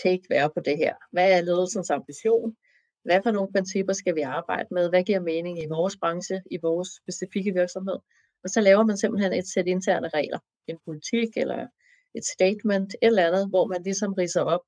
take 0.04 0.24
være 0.30 0.50
på 0.56 0.60
det 0.60 0.78
her? 0.78 0.94
Hvad 1.12 1.32
er 1.32 1.42
ledelsens 1.42 1.90
ambition? 1.90 2.56
Hvad 3.04 3.20
for 3.24 3.32
nogle 3.32 3.52
principper 3.52 3.94
skal 3.94 4.16
vi 4.16 4.22
arbejde 4.22 4.68
med? 4.72 4.90
Hvad 4.90 5.04
giver 5.04 5.20
mening 5.20 5.64
i 5.64 5.68
vores 5.68 5.98
branche, 5.98 6.42
i 6.52 6.58
vores 6.62 6.90
specifikke 7.02 7.54
virksomhed? 7.54 8.00
Og 8.44 8.50
så 8.50 8.62
laver 8.62 8.84
man 8.84 8.98
simpelthen 8.98 9.34
et 9.34 9.48
sæt 9.48 9.68
interne 9.68 10.10
regler, 10.14 10.40
en 10.68 10.78
politik 10.86 11.30
eller 11.36 11.68
et 12.16 12.26
statement, 12.26 12.94
et 12.94 13.08
eller 13.08 13.28
andet, 13.28 13.50
hvor 13.50 13.66
man 13.68 13.84
ligesom 13.84 14.14
riser 14.14 14.42
op, 14.42 14.62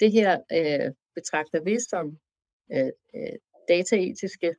det 0.00 0.12
her 0.12 0.32
øh, 0.52 0.90
betragter 1.14 1.60
vi 1.64 1.76
som 1.90 2.18
øh, 2.74 2.92
øh, 3.16 3.36
dataetiske 3.68 4.54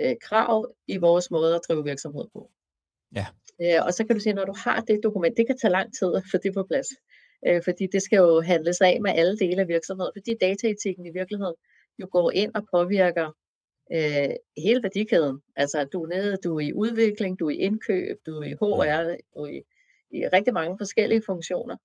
øh, 0.00 0.16
krav 0.22 0.74
i 0.86 0.96
vores 0.96 1.30
måde 1.30 1.54
at 1.54 1.60
drive 1.68 1.84
virksomhed 1.84 2.24
på. 2.32 2.50
Ja. 3.14 3.26
Øh, 3.62 3.86
og 3.86 3.94
så 3.94 4.06
kan 4.06 4.16
du 4.16 4.20
sige, 4.20 4.34
når 4.34 4.44
du 4.44 4.54
har 4.64 4.80
det 4.80 5.00
dokument, 5.02 5.36
det 5.36 5.46
kan 5.46 5.58
tage 5.58 5.70
lang 5.70 5.94
tid 5.98 6.14
at 6.14 6.22
få 6.30 6.38
det 6.42 6.54
på 6.54 6.62
plads. 6.62 6.88
Øh, 7.46 7.62
fordi 7.64 7.86
det 7.92 8.02
skal 8.02 8.16
jo 8.16 8.40
handles 8.40 8.80
af 8.80 8.98
med 9.00 9.12
alle 9.14 9.38
dele 9.38 9.60
af 9.60 9.68
virksomheden, 9.68 10.12
fordi 10.16 10.34
dataetikken 10.40 11.06
i 11.06 11.10
virkeligheden 11.10 11.54
jo 11.98 12.08
går 12.12 12.30
ind 12.30 12.54
og 12.54 12.62
påvirker 12.74 13.32
øh, 13.92 14.34
hele 14.56 14.82
værdikæden. 14.82 15.40
Altså 15.56 15.84
du 15.84 16.02
er 16.02 16.08
nede, 16.08 16.36
du 16.36 16.56
er 16.56 16.60
i 16.60 16.72
udvikling, 16.72 17.38
du 17.38 17.46
er 17.46 17.50
i 17.50 17.54
indkøb, 17.54 18.16
du 18.26 18.38
er 18.40 18.44
i 18.44 18.52
HR, 18.52 19.16
du 19.34 19.40
er 19.42 19.46
i, 19.46 19.62
i 20.10 20.28
rigtig 20.28 20.54
mange 20.54 20.78
forskellige 20.78 21.22
funktioner, 21.26 21.76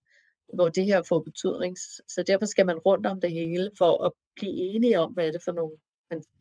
hvor 0.53 0.69
det 0.69 0.85
her 0.85 1.01
får 1.09 1.19
betydning. 1.19 1.77
Så 2.07 2.23
derfor 2.27 2.45
skal 2.45 2.65
man 2.65 2.77
rundt 2.77 3.05
om 3.05 3.21
det 3.21 3.31
hele 3.31 3.71
for 3.77 4.05
at 4.05 4.11
blive 4.35 4.53
enige 4.53 4.99
om, 4.99 5.13
hvad 5.13 5.27
er 5.27 5.31
det 5.31 5.41
for 5.43 5.51
nogle 5.51 5.77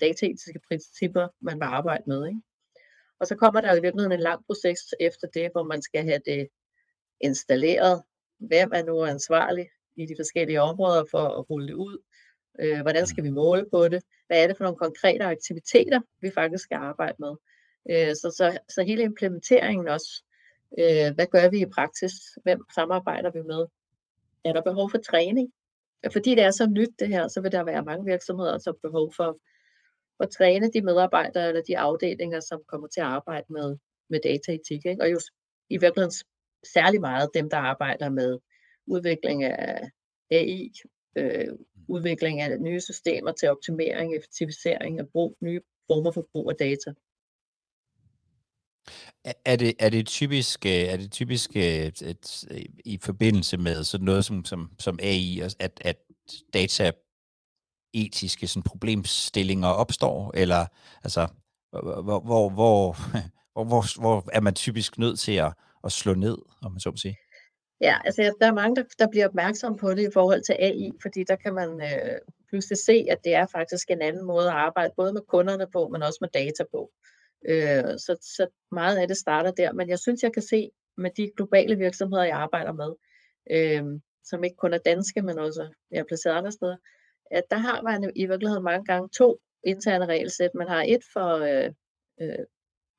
dataetiske 0.00 0.60
principper, 0.68 1.28
man 1.40 1.56
vil 1.56 1.64
arbejde 1.64 2.04
med. 2.06 2.26
Ikke? 2.26 2.40
Og 3.20 3.26
så 3.26 3.36
kommer 3.36 3.60
der 3.60 3.74
i 3.74 3.80
virkeligheden 3.80 4.12
en 4.12 4.20
lang 4.20 4.46
proces 4.46 4.80
efter 5.00 5.26
det, 5.26 5.48
hvor 5.52 5.62
man 5.62 5.82
skal 5.82 6.04
have 6.04 6.20
det 6.26 6.48
installeret. 7.20 8.02
Hvem 8.38 8.70
er 8.74 8.84
nu 8.84 9.04
ansvarlig 9.04 9.68
i 9.96 10.06
de 10.06 10.14
forskellige 10.18 10.62
områder 10.62 11.04
for 11.10 11.24
at 11.28 11.50
rulle 11.50 11.68
det 11.68 11.74
ud? 11.74 11.98
Øh, 12.60 12.80
hvordan 12.80 13.06
skal 13.06 13.24
vi 13.24 13.30
måle 13.30 13.66
på 13.72 13.88
det? 13.88 14.02
Hvad 14.26 14.42
er 14.42 14.46
det 14.46 14.56
for 14.56 14.64
nogle 14.64 14.78
konkrete 14.78 15.24
aktiviteter, 15.24 16.00
vi 16.20 16.30
faktisk 16.30 16.64
skal 16.64 16.76
arbejde 16.76 17.16
med? 17.18 17.34
Øh, 17.90 18.14
så, 18.14 18.34
så, 18.36 18.58
så 18.68 18.82
hele 18.82 19.02
implementeringen 19.02 19.88
også. 19.88 20.24
Øh, 20.78 21.14
hvad 21.14 21.26
gør 21.26 21.50
vi 21.50 21.60
i 21.60 21.66
praksis? 21.66 22.12
Hvem 22.42 22.60
samarbejder 22.74 23.30
vi 23.30 23.42
med? 23.42 23.66
Er 24.44 24.52
der 24.52 24.62
behov 24.62 24.90
for 24.90 24.98
træning? 24.98 25.52
Fordi 26.12 26.30
det 26.30 26.44
er 26.44 26.50
så 26.50 26.66
nyt 26.66 26.90
det 26.98 27.08
her, 27.08 27.28
så 27.28 27.40
vil 27.40 27.52
der 27.52 27.64
være 27.64 27.84
mange 27.84 28.04
virksomheder, 28.04 28.58
som 28.58 28.74
har 28.74 28.88
behov 28.88 29.12
for 29.16 29.38
at 30.20 30.30
træne 30.30 30.72
de 30.72 30.82
medarbejdere 30.82 31.48
eller 31.48 31.62
de 31.62 31.78
afdelinger, 31.78 32.40
som 32.40 32.62
kommer 32.68 32.88
til 32.88 33.00
at 33.00 33.06
arbejde 33.06 33.46
med, 33.52 33.76
med 34.10 34.20
dataetik. 34.24 34.86
Ikke? 34.86 35.02
Og 35.02 35.10
jo 35.12 35.20
i 35.70 35.78
virkeligheden 35.78 36.14
særlig 36.74 37.00
meget 37.00 37.30
dem, 37.34 37.50
der 37.50 37.56
arbejder 37.56 38.08
med 38.08 38.38
udvikling 38.86 39.44
af 39.44 39.90
AI, 40.30 40.72
øh, 41.16 41.48
udvikling 41.88 42.40
af 42.40 42.60
nye 42.60 42.80
systemer 42.80 43.32
til 43.32 43.50
optimering, 43.50 44.16
effektivisering 44.16 44.98
af 44.98 45.08
brug, 45.08 45.36
nye 45.40 45.60
former 45.86 46.12
for 46.12 46.26
brug 46.32 46.50
af 46.50 46.56
data. 46.56 46.92
Er 49.44 49.56
det, 49.56 49.74
er 49.78 49.88
det 49.88 50.06
typisk, 50.06 50.66
øh, 50.66 50.72
er 50.72 50.96
det 50.96 51.12
typisk 51.12 51.56
et, 51.56 52.02
øh, 52.02 52.10
et, 52.10 52.44
i 52.84 52.98
forbindelse 53.02 53.56
med 53.56 53.84
sådan 53.84 54.04
noget 54.04 54.24
som, 54.24 54.44
som, 54.44 54.70
som 54.78 54.98
AI, 55.02 55.40
at, 55.40 55.80
at 55.80 55.96
data 56.54 56.92
etiske 57.94 58.46
sådan, 58.46 58.62
problemstillinger 58.62 59.68
opstår, 59.68 60.32
eller 60.34 60.66
altså, 61.04 61.26
hvor, 61.70 62.20
hvor, 62.20 62.48
hvor, 62.48 62.96
hvor, 63.52 63.64
hvor, 63.64 64.00
hvor 64.00 64.30
er 64.32 64.40
man 64.40 64.54
typisk 64.54 64.98
nødt 64.98 65.18
til 65.18 65.32
at, 65.32 65.52
at 65.84 65.92
slå 65.92 66.14
ned, 66.14 66.38
om 66.62 66.72
man 66.72 66.80
så 66.80 66.90
må 66.90 66.96
sige? 66.96 67.16
Ja, 67.80 67.98
altså 68.04 68.34
der 68.40 68.46
er 68.46 68.54
mange, 68.54 68.76
der, 68.76 68.84
der 68.98 69.08
bliver 69.10 69.28
opmærksom 69.28 69.76
på 69.76 69.90
det 69.90 70.08
i 70.08 70.12
forhold 70.12 70.42
til 70.42 70.56
AI, 70.58 70.90
fordi 71.02 71.24
der 71.24 71.36
kan 71.36 71.54
man 71.54 71.80
øh, 71.82 72.18
pludselig 72.48 72.78
se, 72.78 73.06
at 73.10 73.18
det 73.24 73.34
er 73.34 73.46
faktisk 73.46 73.90
en 73.90 74.02
anden 74.02 74.24
måde 74.24 74.46
at 74.46 74.54
arbejde, 74.54 74.92
både 74.96 75.12
med 75.12 75.20
kunderne 75.28 75.66
på, 75.72 75.88
men 75.88 76.02
også 76.02 76.18
med 76.20 76.28
data 76.28 76.64
på. 76.70 76.90
Øh, 77.48 77.98
så, 77.98 78.16
så 78.36 78.46
meget 78.72 78.96
af 78.96 79.08
det 79.08 79.16
starter 79.16 79.50
der, 79.50 79.72
men 79.72 79.88
jeg 79.88 79.98
synes, 79.98 80.22
jeg 80.22 80.32
kan 80.32 80.42
se 80.42 80.70
med 80.96 81.10
de 81.16 81.30
globale 81.36 81.76
virksomheder, 81.76 82.24
jeg 82.24 82.36
arbejder 82.36 82.72
med, 82.72 82.92
øh, 83.50 84.00
som 84.24 84.44
ikke 84.44 84.56
kun 84.56 84.74
er 84.74 84.78
danske, 84.78 85.22
men 85.22 85.38
også 85.38 85.68
er 85.90 86.04
placeret 86.08 86.34
andre 86.34 86.52
steder, 86.52 86.76
at 87.30 87.44
der 87.50 87.56
har 87.56 87.82
man 87.82 88.12
i 88.16 88.26
virkeligheden 88.26 88.64
mange 88.64 88.84
gange 88.84 89.08
to 89.08 89.40
interne 89.64 90.06
regelsæt. 90.06 90.50
Man 90.54 90.68
har 90.68 90.84
et 90.88 91.02
for 91.12 91.36
øh, 91.36 91.72
øh, 92.20 92.44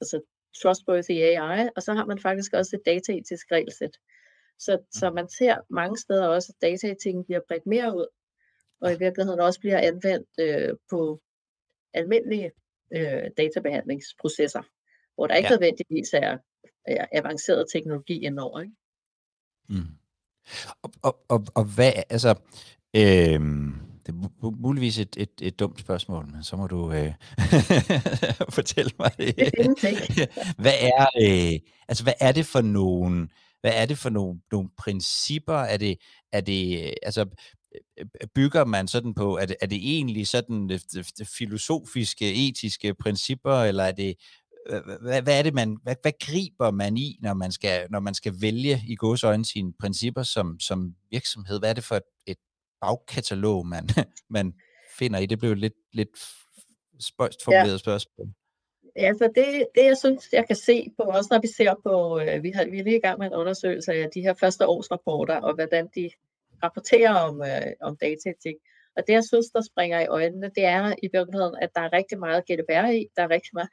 altså 0.01 0.21
trustworthy 0.61 1.11
AI, 1.11 1.69
og 1.75 1.83
så 1.83 1.93
har 1.93 2.05
man 2.05 2.19
faktisk 2.19 2.53
også 2.53 2.75
et 2.75 2.85
dataetisk 2.85 3.51
regelsæt. 3.51 3.97
Så, 4.59 4.77
så 4.91 5.09
mm. 5.09 5.15
man 5.15 5.29
ser 5.29 5.55
mange 5.69 5.97
steder 5.97 6.27
også, 6.27 6.53
at 6.55 6.61
dataetikken 6.61 7.25
bliver 7.25 7.39
bredt 7.47 7.65
mere 7.65 7.97
ud, 7.97 8.07
og 8.81 8.93
i 8.93 8.97
virkeligheden 8.97 9.39
også 9.39 9.59
bliver 9.59 9.77
anvendt 9.77 10.29
øh, 10.39 10.77
på 10.89 11.21
almindelige 11.93 12.51
øh, 12.93 13.23
databehandlingsprocesser, 13.37 14.61
hvor 15.15 15.27
der 15.27 15.35
ikke 15.35 15.49
ja. 15.49 15.55
nødvendigvis 15.55 16.13
er, 16.13 16.37
er 16.85 17.05
avanceret 17.11 17.65
teknologi 17.73 18.25
indover. 18.25 18.61
Ikke? 18.61 18.73
Mm. 19.69 19.97
Og, 20.81 20.91
og, 21.03 21.19
og, 21.29 21.45
og 21.55 21.75
hvad, 21.75 21.91
altså, 22.09 22.29
øh, 22.95 23.39
det 24.05 24.15
er 24.15 24.49
muligvis 24.61 24.99
et, 24.99 25.15
et, 25.17 25.29
et 25.41 25.59
dumt 25.59 25.79
spørgsmål, 25.79 26.31
men 26.31 26.43
så 26.43 26.55
må 26.55 26.67
du 26.67 26.91
øh, 26.91 27.13
fortælle 28.57 28.91
mig 28.99 29.11
det. 29.17 29.35
hvad 30.63 30.73
er 30.79 31.05
øh, 31.21 31.59
altså 31.87 32.03
hvad 32.03 32.13
er 32.19 32.31
det 32.31 32.45
for 32.45 32.61
nogle 32.61 33.27
hvad 33.61 33.71
er 33.75 33.85
det 33.85 33.97
for 33.97 34.09
nogle, 34.09 34.39
nogle 34.51 34.69
principper? 34.77 35.53
Er 35.53 35.77
det 35.77 35.97
er 36.31 36.41
det 36.41 36.93
altså 37.03 37.25
bygger 38.35 38.65
man 38.65 38.87
sådan 38.87 39.13
på 39.13 39.37
er 39.37 39.45
det, 39.45 39.55
er 39.61 39.65
det 39.65 39.77
egentlig 39.77 40.27
sådan 40.27 40.69
det, 40.69 40.83
det 41.17 41.27
filosofiske 41.37 42.49
etiske 42.49 42.93
principper 42.93 43.55
eller 43.55 43.83
er 43.83 43.91
det 43.91 44.15
hvad, 45.01 45.21
hvad 45.21 45.39
er 45.39 45.43
det 45.43 45.53
man 45.53 45.77
hvad, 45.83 45.95
hvad 46.01 46.11
griber 46.21 46.71
man 46.71 46.97
i 46.97 47.19
når 47.21 47.33
man 47.33 47.51
skal 47.51 47.87
når 47.89 47.99
man 47.99 48.13
skal 48.13 48.33
vælge 48.41 48.81
i 48.87 48.95
godsøjne 48.95 49.45
sine 49.45 49.73
principper 49.79 50.23
som 50.23 50.59
som 50.59 50.95
virksomhed? 51.11 51.59
Hvad 51.59 51.69
er 51.69 51.73
det 51.73 51.83
for 51.83 51.95
et, 51.95 52.03
et 52.27 52.37
bagkatalog, 52.81 53.67
man, 53.67 53.89
man 54.37 54.53
finder 54.97 55.19
i? 55.19 55.25
Det 55.25 55.39
blev 55.39 55.53
lidt, 55.55 55.73
lidt 55.93 56.09
spøjst 56.99 57.43
formuleret 57.43 57.71
ja. 57.71 57.77
spørgsmål. 57.77 58.27
Ja, 58.95 59.13
så 59.13 59.31
det, 59.35 59.67
det, 59.75 59.85
jeg 59.85 59.97
synes, 59.97 60.29
jeg 60.33 60.47
kan 60.47 60.55
se 60.55 60.91
på, 60.97 61.03
også 61.03 61.27
når 61.31 61.41
vi 61.41 61.47
ser 61.47 61.73
på, 61.83 62.19
øh, 62.19 62.43
vi, 62.43 62.51
har, 62.51 62.65
vi 62.65 62.79
er 62.79 62.83
lige 62.83 62.97
i 62.97 63.01
gang 63.01 63.19
med 63.19 63.27
en 63.27 63.33
undersøgelse 63.33 63.93
af 63.93 64.09
de 64.13 64.21
her 64.21 64.33
første 64.33 64.67
års 64.67 64.91
rapporter, 64.91 65.35
og 65.35 65.55
hvordan 65.55 65.87
de 65.95 66.09
rapporterer 66.63 67.13
om, 67.13 67.41
øh, 67.41 67.71
om 67.81 67.97
dataetik. 67.97 68.55
Og 68.95 69.03
det, 69.07 69.13
jeg 69.13 69.23
synes, 69.23 69.47
der 69.55 69.61
springer 69.61 69.99
i 69.99 70.07
øjnene, 70.07 70.51
det 70.55 70.65
er 70.65 70.95
i 71.03 71.09
virkeligheden, 71.13 71.55
at 71.61 71.69
der 71.75 71.81
er 71.81 71.93
rigtig 71.93 72.19
meget 72.19 72.45
GDPR 72.45 72.87
i, 72.91 73.07
der 73.15 73.23
er 73.23 73.29
rigtig 73.29 73.51
meget 73.53 73.69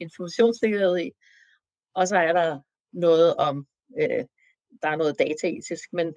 informationssikkerhed 0.00 0.98
i, 0.98 1.10
og 1.94 2.08
så 2.08 2.16
er 2.16 2.32
der 2.32 2.60
noget 2.92 3.36
om, 3.36 3.66
øh, 4.00 4.24
der 4.82 4.88
er 4.88 4.96
noget 4.96 5.18
dataetisk, 5.18 5.92
men 5.92 6.14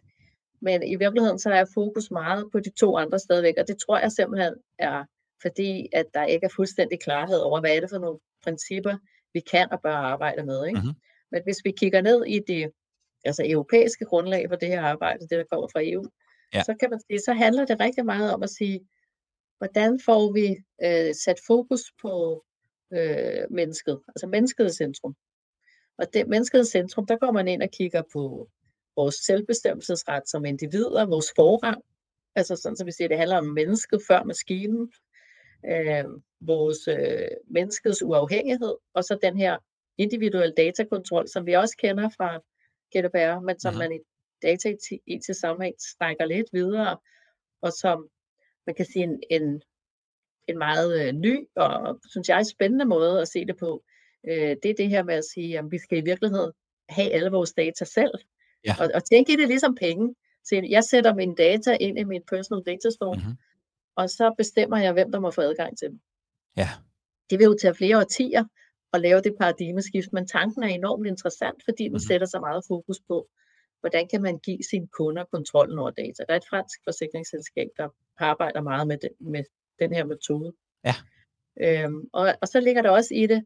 men 0.65 0.83
i 0.83 0.95
virkeligheden 0.95 1.39
så 1.39 1.49
er 1.49 1.65
fokus 1.73 2.11
meget 2.11 2.45
på 2.51 2.59
de 2.59 2.69
to 2.69 2.97
andre 2.97 3.19
stadigvæk, 3.19 3.53
og 3.57 3.67
det 3.67 3.77
tror 3.77 3.99
jeg 3.99 4.11
simpelthen 4.11 4.53
er 4.79 5.03
fordi, 5.41 5.89
at 5.93 6.05
der 6.13 6.25
ikke 6.25 6.45
er 6.45 6.55
fuldstændig 6.55 6.99
klarhed 6.99 7.39
over, 7.39 7.59
hvad 7.59 7.75
er 7.75 7.79
det 7.79 7.89
for 7.89 7.97
nogle 7.97 8.19
principper, 8.43 8.97
vi 9.33 9.39
kan 9.39 9.71
og 9.71 9.81
bør 9.81 9.95
arbejde 9.95 10.43
med. 10.45 10.67
Ikke? 10.67 10.79
Mm-hmm. 10.79 10.95
Men 11.31 11.41
hvis 11.43 11.57
vi 11.63 11.71
kigger 11.71 12.01
ned 12.01 12.25
i 12.25 12.39
de 12.47 12.71
altså 13.25 13.43
europæiske 13.45 14.05
grundlag 14.05 14.45
for 14.49 14.55
det 14.55 14.67
her 14.67 14.81
arbejde, 14.81 15.21
det 15.21 15.29
der 15.29 15.43
kommer 15.51 15.67
fra 15.67 15.81
EU, 15.83 16.05
ja. 16.53 16.63
så 16.63 16.75
kan 16.79 16.89
man 16.89 16.99
sige, 17.07 17.19
så 17.19 17.33
handler 17.33 17.65
det 17.65 17.79
rigtig 17.79 18.05
meget 18.05 18.33
om 18.33 18.43
at 18.43 18.49
sige, 18.49 18.79
hvordan 19.57 19.99
får 20.05 20.31
vi 20.31 20.47
øh, 20.83 21.15
sat 21.25 21.39
fokus 21.47 21.81
på 22.01 22.43
øh, 22.93 23.45
mennesket, 23.49 23.99
altså 24.07 24.27
mennesket 24.27 24.65
i 24.65 24.75
centrum. 24.75 25.15
Og 25.97 26.05
det 26.13 26.27
mennesket 26.27 26.61
i 26.67 26.71
centrum, 26.71 27.05
der 27.05 27.17
går 27.17 27.31
man 27.31 27.47
ind 27.47 27.63
og 27.63 27.69
kigger 27.69 28.01
på 28.13 28.49
vores 28.95 29.15
selvbestemmelsesret 29.15 30.29
som 30.29 30.45
individer, 30.45 31.05
vores 31.05 31.33
forrang, 31.35 31.81
altså 32.35 32.55
sådan, 32.55 32.75
så 32.75 32.85
vi 32.85 32.91
siger, 32.91 33.07
det 33.07 33.17
handler 33.17 33.37
om 33.37 33.45
mennesket 33.45 34.01
før 34.07 34.23
maskinen, 34.23 34.91
øh, 35.65 36.05
vores 36.41 36.87
øh, 36.87 37.27
menneskets 37.47 38.03
uafhængighed, 38.03 38.75
og 38.93 39.03
så 39.03 39.17
den 39.21 39.37
her 39.37 39.57
individuelle 39.97 40.53
datakontrol, 40.57 41.27
som 41.27 41.45
vi 41.45 41.53
også 41.53 41.77
kender 41.77 42.09
fra 42.09 42.37
GDPR, 42.93 43.39
men 43.39 43.59
som 43.59 43.73
mm-hmm. 43.73 43.89
man 43.89 43.91
i 43.91 43.99
data 44.41 44.75
i 45.07 45.19
til 45.25 45.35
sammenhæng 45.35 45.75
strækker 45.79 46.25
lidt 46.25 46.47
videre, 46.53 46.97
og 47.61 47.71
som 47.73 48.09
man 48.65 48.75
kan 48.75 48.85
sige 48.85 49.03
en, 49.03 49.23
en, 49.29 49.61
en 50.47 50.57
meget 50.57 51.07
øh, 51.07 51.13
ny 51.13 51.47
og, 51.55 51.99
synes 52.09 52.29
jeg, 52.29 52.45
spændende 52.45 52.85
måde 52.85 53.21
at 53.21 53.27
se 53.27 53.45
det 53.45 53.57
på. 53.57 53.83
Øh, 54.27 54.55
det 54.63 54.65
er 54.65 54.73
det 54.77 54.89
her 54.89 55.03
med 55.03 55.15
at 55.15 55.25
sige, 55.25 55.59
at 55.59 55.65
vi 55.71 55.77
skal 55.77 55.97
i 55.97 56.01
virkeligheden 56.01 56.51
have 56.89 57.11
alle 57.11 57.31
vores 57.31 57.53
data 57.53 57.85
selv, 57.85 58.13
ja. 58.65 58.75
og, 58.79 58.91
og 58.95 59.05
tænke 59.05 59.33
i 59.33 59.35
det 59.35 59.47
ligesom 59.47 59.75
penge. 59.75 60.15
Så 60.43 60.61
jeg 60.69 60.83
sætter 60.83 61.13
mine 61.13 61.35
data 61.35 61.77
ind 61.79 61.99
i 61.99 62.03
min 62.03 62.21
personal 62.29 62.63
data 62.65 62.89
store, 62.89 63.15
mm-hmm. 63.15 63.37
og 63.95 64.09
så 64.09 64.33
bestemmer 64.37 64.77
jeg, 64.77 64.93
hvem 64.93 65.11
der 65.11 65.19
må 65.19 65.31
få 65.31 65.41
adgang 65.41 65.77
til 65.77 65.89
dem. 65.89 65.99
Ja. 66.57 66.69
Det 67.29 67.39
vil 67.39 67.45
jo 67.45 67.55
tage 67.61 67.75
flere 67.75 67.97
årtier 67.97 68.43
at 68.93 69.01
lave 69.01 69.21
det 69.21 69.35
paradigmeskift, 69.39 70.13
men 70.13 70.27
tanken 70.27 70.63
er 70.63 70.67
enormt 70.67 71.07
interessant, 71.07 71.63
fordi 71.65 71.83
den 71.83 71.91
mm-hmm. 71.91 72.07
sætter 72.07 72.27
så 72.27 72.39
meget 72.39 72.63
fokus 72.67 72.99
på, 73.07 73.27
hvordan 73.79 74.07
kan 74.07 74.21
man 74.21 74.39
give 74.39 74.63
sine 74.71 74.87
kunder 74.87 75.23
kontrollen 75.23 75.79
over 75.79 75.89
data. 75.89 76.23
Der 76.27 76.33
er 76.33 76.37
et 76.37 76.49
fransk 76.49 76.79
forsikringsselskab, 76.87 77.67
der 77.77 77.89
arbejder 78.17 78.61
meget 78.61 78.87
med 78.87 78.97
den, 78.97 79.09
med 79.19 79.43
den 79.79 79.93
her 79.93 80.05
metode. 80.05 80.53
Ja. 80.85 80.95
Øhm, 81.61 82.09
og, 82.13 82.33
og 82.41 82.47
så 82.47 82.59
ligger 82.59 82.81
der 82.81 82.89
også 82.89 83.13
i 83.13 83.27
det, 83.27 83.45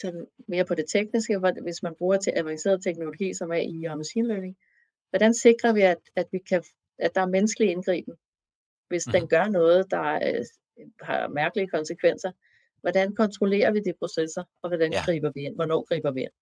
så 0.00 0.26
mere 0.48 0.64
på 0.64 0.74
det 0.74 0.84
tekniske, 0.88 1.38
hvor, 1.38 1.62
hvis 1.62 1.82
man 1.82 1.94
bruger 1.98 2.16
til 2.16 2.32
avanceret 2.36 2.82
teknologi 2.82 3.34
som 3.34 3.52
AI 3.52 3.84
og 3.84 3.96
machine 3.96 4.28
learning, 4.28 4.56
hvordan 5.10 5.34
sikrer 5.34 5.72
vi, 5.72 5.80
at, 5.80 5.98
at, 6.16 6.26
vi 6.32 6.38
kan, 6.38 6.62
at 6.98 7.14
der 7.14 7.20
er 7.20 7.26
menneskelig 7.26 7.70
indgriben, 7.70 8.14
hvis 8.88 9.06
mm. 9.06 9.12
den 9.12 9.22
mhm. 9.22 9.28
gør 9.28 9.48
noget, 9.48 9.90
der 9.90 10.14
øh, 10.14 10.44
har 11.02 11.28
mærkelige 11.28 11.68
konsekvenser. 11.68 12.32
Hvordan 12.80 13.14
kontrollerer 13.14 13.72
vi 13.72 13.80
de 13.80 13.92
processer, 13.98 14.44
og 14.62 14.68
hvordan 14.70 14.92
ja. 14.92 15.04
griber 15.04 15.30
vi 15.34 15.40
ind? 15.40 15.54
Hvornår 15.54 15.82
griber 15.88 16.10
vi 16.10 16.20
ind? 16.20 16.32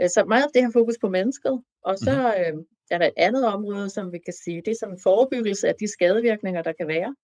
Øh, 0.00 0.08
så 0.08 0.24
meget 0.24 0.42
af 0.44 0.50
det 0.54 0.62
har 0.62 0.70
fokus 0.72 0.98
på 1.00 1.08
mennesket, 1.08 1.62
og 1.82 1.98
så 1.98 2.12
mm. 2.12 2.58
øh, 2.58 2.64
er 2.90 2.98
der 2.98 3.06
et 3.06 3.12
andet 3.16 3.46
område, 3.46 3.90
som 3.90 4.12
vi 4.12 4.18
kan 4.18 4.34
sige, 4.44 4.62
det 4.64 4.82
er 4.82 4.86
en 4.86 5.00
forebyggelse 5.02 5.68
af 5.68 5.74
de 5.80 5.92
skadevirkninger, 5.92 6.62
der 6.62 6.72
kan 6.72 6.88
være. 6.88 7.14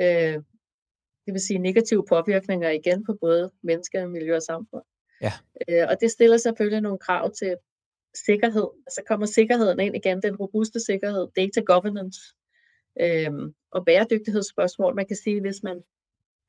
Øh, 0.00 0.42
det 1.28 1.34
vil 1.34 1.42
sige 1.42 1.58
negative 1.58 2.04
påvirkninger 2.08 2.70
igen 2.70 3.04
på 3.04 3.16
både 3.20 3.50
mennesker, 3.62 4.06
miljø 4.06 4.36
og 4.36 4.42
samfund. 4.42 4.82
Ja. 5.20 5.32
Øh, 5.68 5.86
og 5.90 5.96
det 6.00 6.10
stiller 6.10 6.36
selvfølgelig 6.36 6.80
nogle 6.80 6.98
krav 6.98 7.32
til 7.34 7.56
sikkerhed. 8.26 8.68
Så 8.90 9.02
kommer 9.08 9.26
sikkerheden 9.26 9.80
ind 9.80 9.96
igen, 9.96 10.22
den 10.22 10.36
robuste 10.36 10.80
sikkerhed, 10.80 11.28
data 11.36 11.60
governance 11.60 12.20
øh, 13.00 13.32
og 13.70 13.84
bæredygtighedsspørgsmål. 13.86 14.94
Man 14.94 15.06
kan 15.06 15.16
sige, 15.16 15.40
hvis 15.40 15.62
man 15.62 15.82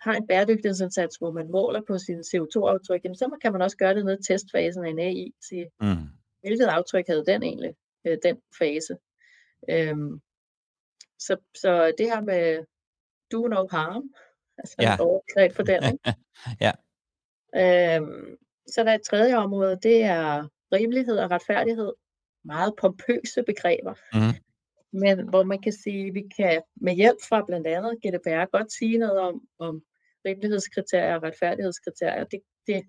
har 0.02 0.14
en 0.14 0.28
bæredygtighedsindsats, 0.28 1.18
hvor 1.18 1.32
man 1.32 1.52
måler 1.52 1.82
på 1.88 1.98
sin 1.98 2.20
CO2-aftryk, 2.20 3.02
så 3.16 3.38
kan 3.42 3.52
man 3.52 3.62
også 3.62 3.78
gøre 3.78 3.96
det 3.96 4.06
ned 4.06 4.20
i 4.20 4.24
testfasen 4.24 4.86
af 4.86 4.90
en 4.90 5.00
AI. 5.00 5.34
Sige, 5.50 5.70
mm. 5.82 6.08
Hvilket 6.42 6.66
aftryk 6.66 7.08
havde 7.08 7.26
den 7.26 7.44
egentlig, 7.44 7.74
øh, 8.08 8.18
den 8.24 8.38
fase? 8.60 8.98
Øhm, 9.70 10.22
så, 11.20 11.38
så 11.56 11.94
det 11.98 12.06
her 12.06 12.22
med 12.22 12.66
do 13.32 13.48
no 13.48 13.68
harm, 13.72 14.04
altså 14.60 14.76
ja. 14.80 14.98
overgreb 15.00 15.56
på 15.56 15.64
den. 15.64 15.84
Ikke? 15.84 16.16
ja. 16.66 16.72
Øhm, 17.56 18.38
så 18.68 18.84
der 18.84 18.92
er 18.92 18.96
et 18.96 19.02
tredje 19.02 19.36
område, 19.36 19.80
det 19.84 20.04
er 20.04 20.48
rimelighed 20.74 21.18
og 21.18 21.32
retfærdighed. 21.32 21.94
Meget 22.46 22.74
pompøse 22.82 23.44
begreber. 23.46 23.94
Mm. 24.14 24.36
Men 24.94 25.30
hvor 25.30 25.44
man 25.44 25.62
kan 25.62 25.74
sige, 25.74 26.08
at 26.08 26.14
vi 26.14 26.24
kan 26.38 26.62
med 26.76 26.94
hjælp 26.96 27.18
fra 27.30 27.46
blandt 27.48 27.68
andet 27.68 27.98
GDPR 27.98 28.58
godt 28.58 28.72
sige 28.72 28.98
noget 28.98 29.20
om, 29.20 29.42
om 29.60 29.82
rimelighedskriterier 30.26 31.16
og 31.16 31.24
retfærdighedskriterier. 31.24 32.24
Det, 32.24 32.40
det, 32.68 32.84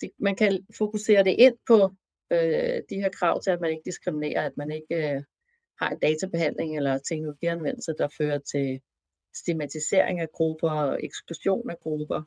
det, 0.00 0.10
man 0.18 0.36
kan 0.36 0.66
fokusere 0.78 1.24
det 1.24 1.34
ind 1.38 1.56
på 1.66 1.90
øh, 2.32 2.82
de 2.90 3.00
her 3.02 3.08
krav 3.08 3.42
til, 3.42 3.50
at 3.50 3.60
man 3.60 3.70
ikke 3.70 3.82
diskriminerer, 3.84 4.46
at 4.46 4.56
man 4.56 4.70
ikke 4.70 5.14
øh, 5.14 5.22
har 5.80 5.90
en 5.90 5.98
databehandling 5.98 6.76
eller 6.76 6.98
teknologianvendelse, 6.98 7.94
der 7.98 8.08
fører 8.18 8.38
til 8.38 8.80
stigmatisering 9.38 10.20
af 10.20 10.28
grupper 10.34 10.70
og 10.70 11.04
eksklusion 11.04 11.70
af 11.70 11.76
grupper, 11.82 12.22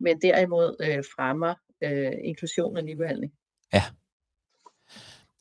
men 0.00 0.20
derimod 0.22 0.76
øh, 0.80 1.04
fremmer 1.16 1.54
øh, 1.84 2.12
inklusion 2.24 2.76
og 2.76 2.82
ligebehandling. 2.82 3.32
Ja. 3.72 3.82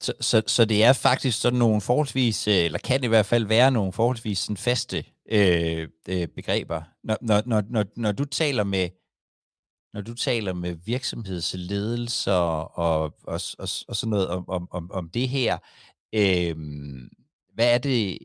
Så, 0.01 0.13
så, 0.19 0.43
så 0.47 0.65
det 0.65 0.83
er 0.83 0.93
faktisk 0.93 1.41
sådan 1.41 1.59
nogle 1.59 1.81
forholdsvis, 1.81 2.47
øh, 2.47 2.65
eller 2.65 2.79
kan 2.79 2.99
det 2.99 3.05
i 3.05 3.09
hvert 3.09 3.25
fald 3.25 3.45
være 3.45 3.71
nogle 3.71 3.93
forholdsvis 3.93 4.39
sådan 4.39 4.57
faste 4.57 5.05
øh, 5.31 5.87
øh, 6.09 6.27
begreber. 6.27 6.81
Når, 7.03 7.17
når, 7.21 7.41
når, 7.45 7.63
når, 7.69 7.85
når 7.95 8.11
du 8.11 8.25
taler 8.25 8.63
med 8.63 8.89
når 9.93 10.01
du 10.01 10.13
taler 10.13 10.53
med 10.53 10.75
virksomhedsledelser 10.85 12.33
og, 12.33 13.13
og, 13.23 13.41
og, 13.59 13.67
og 13.87 13.95
sådan 13.95 14.09
noget 14.09 14.27
om, 14.27 14.49
om, 14.49 14.67
om, 14.71 14.91
om 14.91 15.09
det 15.09 15.29
her, 15.29 15.57
øh, 16.15 16.55
hvad 17.53 17.73
er 17.73 17.77
det, 17.77 18.17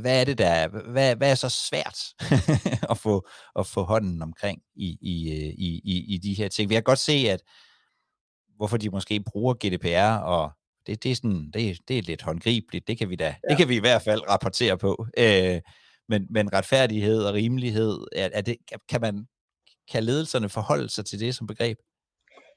hvad 0.00 0.20
er 0.20 0.24
det 0.24 0.38
der, 0.38 0.68
hvad, 0.68 1.16
hvad 1.16 1.30
er 1.30 1.34
så 1.34 1.48
svært 1.48 1.98
at 2.90 2.98
få 2.98 3.28
at 3.58 3.66
få 3.66 3.82
hånden 3.82 4.22
omkring 4.22 4.62
i, 4.74 4.98
i, 5.00 5.32
øh, 5.32 5.54
i, 5.58 5.80
i, 5.84 6.14
i 6.14 6.18
de 6.18 6.34
her 6.34 6.48
ting? 6.48 6.70
Vi 6.70 6.74
kan 6.74 6.82
godt 6.82 6.98
se, 6.98 7.12
at 7.12 7.42
hvorfor 8.56 8.76
de 8.76 8.90
måske 8.90 9.20
bruger 9.20 9.54
GDPR 9.54 10.22
og 10.22 10.50
det, 10.86 11.02
det, 11.02 11.10
er 11.10 11.14
sådan, 11.14 11.50
det, 11.54 11.78
det 11.88 11.98
er 11.98 12.02
lidt 12.02 12.22
håndgribeligt, 12.22 12.88
det 12.88 12.98
kan 12.98 13.10
vi 13.10 13.16
da, 13.16 13.24
ja. 13.24 13.48
det 13.48 13.56
kan 13.58 13.68
vi 13.68 13.76
i 13.76 13.80
hvert 13.80 14.02
fald 14.02 14.28
rapportere 14.30 14.78
på. 14.78 15.06
Øh, 15.18 15.60
men, 16.08 16.26
men 16.30 16.52
retfærdighed 16.52 17.24
og 17.24 17.34
rimelighed, 17.34 17.98
er, 18.12 18.28
er 18.32 18.40
det, 18.40 18.56
kan, 18.88 19.00
man, 19.00 19.26
kan 19.92 20.04
ledelserne 20.04 20.48
forholde 20.48 20.88
sig 20.88 21.06
til 21.06 21.20
det 21.20 21.34
som 21.34 21.46
begreb? 21.46 21.78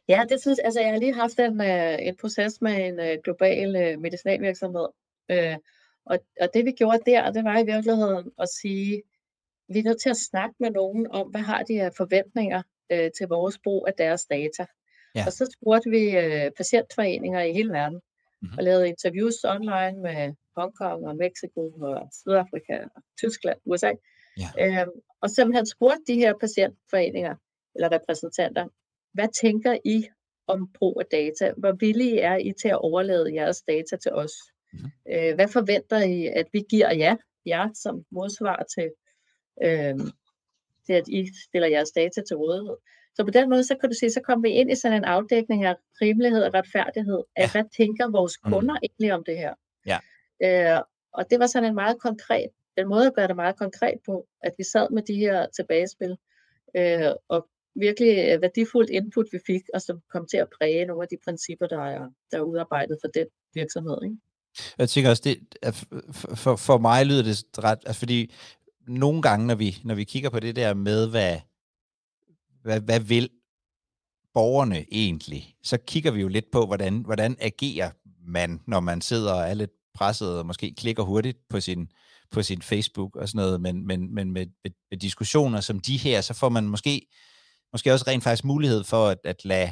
Ja, 0.09 0.23
det 0.29 0.41
synes 0.41 0.59
altså 0.59 0.81
jeg 0.81 0.91
har 0.91 0.99
lige 0.99 1.13
haft 1.13 1.39
en, 1.39 1.61
uh, 1.61 2.07
en 2.07 2.17
proces 2.21 2.61
med 2.61 2.87
en 2.87 3.19
global 3.23 3.99
medicinalvirksomhed, 3.99 4.87
uh, 5.33 5.55
og, 6.05 6.19
og 6.41 6.49
det 6.53 6.65
vi 6.65 6.71
gjorde 6.71 6.99
der, 7.05 7.31
det 7.31 7.43
var 7.43 7.59
i 7.59 7.65
virkeligheden 7.65 8.31
at 8.39 8.49
sige, 8.49 9.03
vi 9.67 9.79
er 9.79 9.83
nødt 9.83 10.01
til 10.01 10.09
at 10.09 10.17
snakke 10.17 10.55
med 10.59 10.71
nogen 10.71 11.07
om, 11.11 11.27
hvad 11.27 11.41
har 11.41 11.63
de 11.63 11.81
af 11.81 11.93
forventninger 11.97 12.61
uh, 12.93 13.07
til 13.17 13.27
vores 13.27 13.59
brug 13.63 13.87
af 13.87 13.93
deres 13.93 14.25
data. 14.25 14.65
Ja. 15.15 15.25
Og 15.25 15.33
så 15.33 15.55
spurgte 15.55 15.89
vi 15.89 16.03
uh, 16.17 16.51
patientforeninger 16.57 17.41
i 17.41 17.53
hele 17.53 17.71
verden, 17.71 18.01
mm-hmm. 18.41 18.57
og 18.57 18.63
lavede 18.63 18.87
interviews 18.87 19.43
online 19.43 20.01
med 20.01 20.33
Hongkong 20.55 21.07
og 21.07 21.15
Mexico 21.15 21.61
og 21.81 22.09
Sydafrika 22.19 22.77
og 22.95 23.01
Tyskland, 23.17 23.59
USA. 23.65 23.91
Ja. 24.37 24.81
Øhm, 24.81 24.91
og 25.21 25.29
simpelthen 25.29 25.65
spurgte 25.65 26.03
de 26.07 26.15
her 26.15 26.33
patientforeninger 26.39 27.35
eller 27.75 27.91
repræsentanter, 27.91 28.67
hvad 29.13 29.27
tænker 29.41 29.77
I 29.85 30.07
om 30.47 30.71
brug 30.77 30.99
af 30.99 31.05
data? 31.11 31.53
Hvor 31.57 31.71
villige 31.71 32.19
er 32.19 32.37
I 32.37 32.53
til 32.61 32.67
at 32.67 32.81
overlade 32.81 33.33
jeres 33.33 33.61
data 33.61 33.95
til 33.97 34.11
os? 34.11 34.31
Mm-hmm. 34.73 34.91
Øh, 35.13 35.35
hvad 35.35 35.47
forventer 35.47 35.97
I, 35.97 36.25
at 36.25 36.47
vi 36.53 36.63
giver 36.69 36.93
jer, 36.93 37.15
jer 37.45 37.69
som 37.73 38.05
modsvar 38.11 38.65
til, 38.75 38.91
øh, 39.63 39.99
til, 40.85 40.93
at 40.93 41.07
I 41.07 41.29
stiller 41.47 41.67
jeres 41.67 41.91
data 41.91 42.21
til 42.27 42.37
rådighed? 42.37 42.75
Så 43.15 43.23
på 43.23 43.31
den 43.31 43.49
måde, 43.49 43.63
så 43.63 43.75
kan 43.75 43.89
du 43.89 43.95
sige, 43.99 44.11
så 44.11 44.21
kommer 44.21 44.49
vi 44.49 44.53
ind 44.53 44.71
i 44.71 44.75
sådan 44.75 44.97
en 44.97 45.05
afdækning 45.05 45.65
af 45.65 45.75
rimelighed 46.01 46.43
og 46.43 46.53
retfærdighed, 46.53 47.23
af 47.35 47.41
ja. 47.41 47.51
hvad 47.51 47.63
tænker 47.77 48.11
vores 48.11 48.37
mm. 48.43 48.51
kunder 48.51 48.73
mm. 48.73 48.83
egentlig 48.83 49.13
om 49.13 49.23
det 49.23 49.37
her? 49.37 49.53
Ja. 49.85 49.99
Øh, 50.43 50.81
og 51.13 51.29
det 51.29 51.39
var 51.39 51.47
sådan 51.47 51.69
en 51.69 51.75
meget 51.75 51.99
konkret, 51.99 52.49
en 52.77 52.87
måde 52.87 53.07
at 53.07 53.13
gøre 53.13 53.27
det 53.27 53.35
meget 53.35 53.57
konkret 53.57 53.99
på, 54.05 54.27
at 54.43 54.53
vi 54.57 54.63
sad 54.63 54.89
med 54.89 55.03
de 55.03 55.15
her 55.15 55.47
tilbagespil, 55.55 56.17
øh, 56.77 57.11
og 57.27 57.47
virkelig 57.75 58.41
værdifuldt 58.41 58.89
input, 58.89 59.27
vi 59.31 59.39
fik, 59.47 59.61
og 59.73 59.81
som 59.81 60.01
kom 60.09 60.27
til 60.27 60.37
at 60.37 60.47
præge 60.57 60.85
nogle 60.85 61.03
af 61.03 61.07
de 61.07 61.17
principper, 61.23 61.67
der 61.67 61.85
er, 61.85 62.09
der 62.31 62.37
er 62.37 62.41
udarbejdet 62.41 62.97
for 63.01 63.07
den 63.07 63.27
virksomhed. 63.53 63.97
Ikke? 64.03 64.15
Jeg 64.77 64.89
tænker 64.89 65.09
også, 65.09 65.21
det, 65.25 65.39
for, 66.35 66.55
for 66.55 66.77
mig 66.77 67.05
lyder 67.05 67.23
det 67.23 67.45
ret, 67.63 67.79
altså 67.85 67.99
fordi 67.99 68.31
nogle 68.87 69.21
gange, 69.21 69.47
når 69.47 69.55
vi, 69.55 69.77
når 69.83 69.95
vi 69.95 70.03
kigger 70.03 70.29
på 70.29 70.39
det 70.39 70.55
der 70.55 70.73
med, 70.73 71.07
hvad, 71.07 71.39
hvad, 72.61 72.81
hvad 72.81 72.99
vil 72.99 73.29
borgerne 74.33 74.85
egentlig, 74.91 75.55
så 75.63 75.77
kigger 75.77 76.11
vi 76.11 76.21
jo 76.21 76.27
lidt 76.27 76.51
på, 76.51 76.65
hvordan, 76.65 76.97
hvordan 76.97 77.35
agerer 77.39 77.91
man, 78.27 78.61
når 78.67 78.79
man 78.79 79.01
sidder 79.01 79.33
og 79.33 79.49
er 79.49 79.53
lidt 79.53 79.71
presset 79.93 80.39
og 80.39 80.45
måske 80.45 80.73
klikker 80.77 81.03
hurtigt 81.03 81.37
på 81.49 81.59
sin, 81.59 81.91
på 82.31 82.43
sin 82.43 82.61
Facebook 82.61 83.15
og 83.15 83.29
sådan 83.29 83.45
noget, 83.45 83.61
men, 83.61 83.87
men, 83.87 84.13
men 84.15 84.31
med, 84.31 84.45
med, 84.63 84.71
med 84.91 84.99
diskussioner 84.99 85.61
som 85.61 85.79
de 85.79 85.97
her, 85.97 86.21
så 86.21 86.33
får 86.33 86.49
man 86.49 86.67
måske, 86.67 87.07
måske 87.73 87.93
også 87.93 88.05
rent 88.07 88.23
faktisk 88.23 88.45
mulighed 88.45 88.83
for 88.83 89.07
at, 89.07 89.17
at 89.23 89.45
lade, 89.45 89.71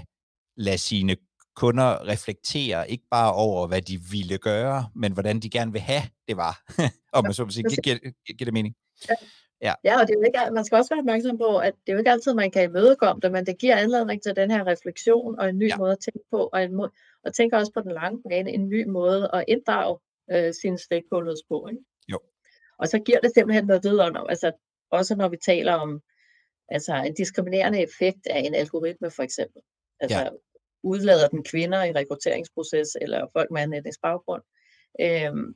lade 0.57 0.77
sine 0.77 1.15
kunder 1.61 2.07
reflekterer 2.07 2.83
ikke 2.83 3.03
bare 3.11 3.33
over, 3.33 3.67
hvad 3.67 3.81
de 3.81 3.97
ville 4.11 4.37
gøre, 4.37 4.89
men 4.95 5.11
hvordan 5.13 5.39
de 5.39 5.49
gerne 5.49 5.71
vil 5.71 5.81
have, 5.81 6.05
det 6.27 6.37
var. 6.37 6.53
Om 7.17 7.23
man 7.23 7.33
så 7.33 7.43
vil 7.43 7.53
sige, 7.53 7.65
giver, 7.83 8.45
det 8.45 8.53
mening? 8.53 8.75
Ja. 9.09 9.15
Ja. 9.61 9.73
ja, 9.83 9.99
og 9.99 10.07
det 10.07 10.13
er 10.13 10.19
jo 10.19 10.25
ikke, 10.29 10.53
man 10.53 10.65
skal 10.65 10.75
også 10.75 10.93
være 10.93 10.99
opmærksom 10.99 11.37
på, 11.37 11.57
at 11.57 11.73
det 11.73 11.91
er 11.91 11.93
jo 11.93 11.99
ikke 11.99 12.11
altid, 12.11 12.33
man 12.33 12.51
kan 12.51 12.63
imødekomme 12.63 13.19
det, 13.21 13.31
men 13.31 13.45
det 13.45 13.57
giver 13.57 13.75
anledning 13.75 14.21
til 14.23 14.35
den 14.35 14.51
her 14.51 14.67
refleksion 14.67 15.39
og 15.39 15.49
en 15.49 15.57
ny 15.57 15.69
ja. 15.69 15.77
måde 15.77 15.91
at 15.91 15.99
tænke 15.99 16.25
på, 16.31 16.49
og, 16.53 16.63
en 16.63 16.75
må, 16.75 16.89
og 17.25 17.33
tænker 17.33 17.57
også 17.57 17.71
på 17.73 17.81
den 17.81 17.91
lange 17.91 18.21
bane 18.29 18.51
en 18.51 18.69
ny 18.69 18.87
måde 18.87 19.29
at 19.33 19.45
inddrage 19.47 19.97
øh, 20.31 20.53
sine 20.61 20.77
stakeholders 20.77 21.39
på. 21.49 21.67
Ikke? 21.71 21.83
Jo. 22.11 22.19
Og 22.79 22.87
så 22.87 22.99
giver 22.99 23.19
det 23.19 23.31
simpelthen 23.33 23.65
noget 23.65 23.83
videre, 23.83 24.29
altså 24.29 24.51
også 24.91 25.15
når 25.15 25.29
vi 25.29 25.37
taler 25.45 25.73
om 25.73 26.01
altså 26.69 26.95
en 26.95 27.13
diskriminerende 27.13 27.81
effekt 27.81 28.27
af 28.27 28.39
en 28.39 28.55
algoritme 28.55 29.11
for 29.11 29.23
eksempel. 29.23 29.61
Altså 29.99 30.19
ja. 30.19 30.29
Udlader 30.83 31.27
den 31.27 31.43
kvinder 31.43 31.83
i 31.83 31.91
rekrutteringsproces 31.91 32.97
eller 33.01 33.27
folk 33.33 33.51
med 33.51 33.61
anden 33.61 33.79
etnisk 33.79 34.01
baggrund. 34.01 34.43
Øhm, 35.01 35.55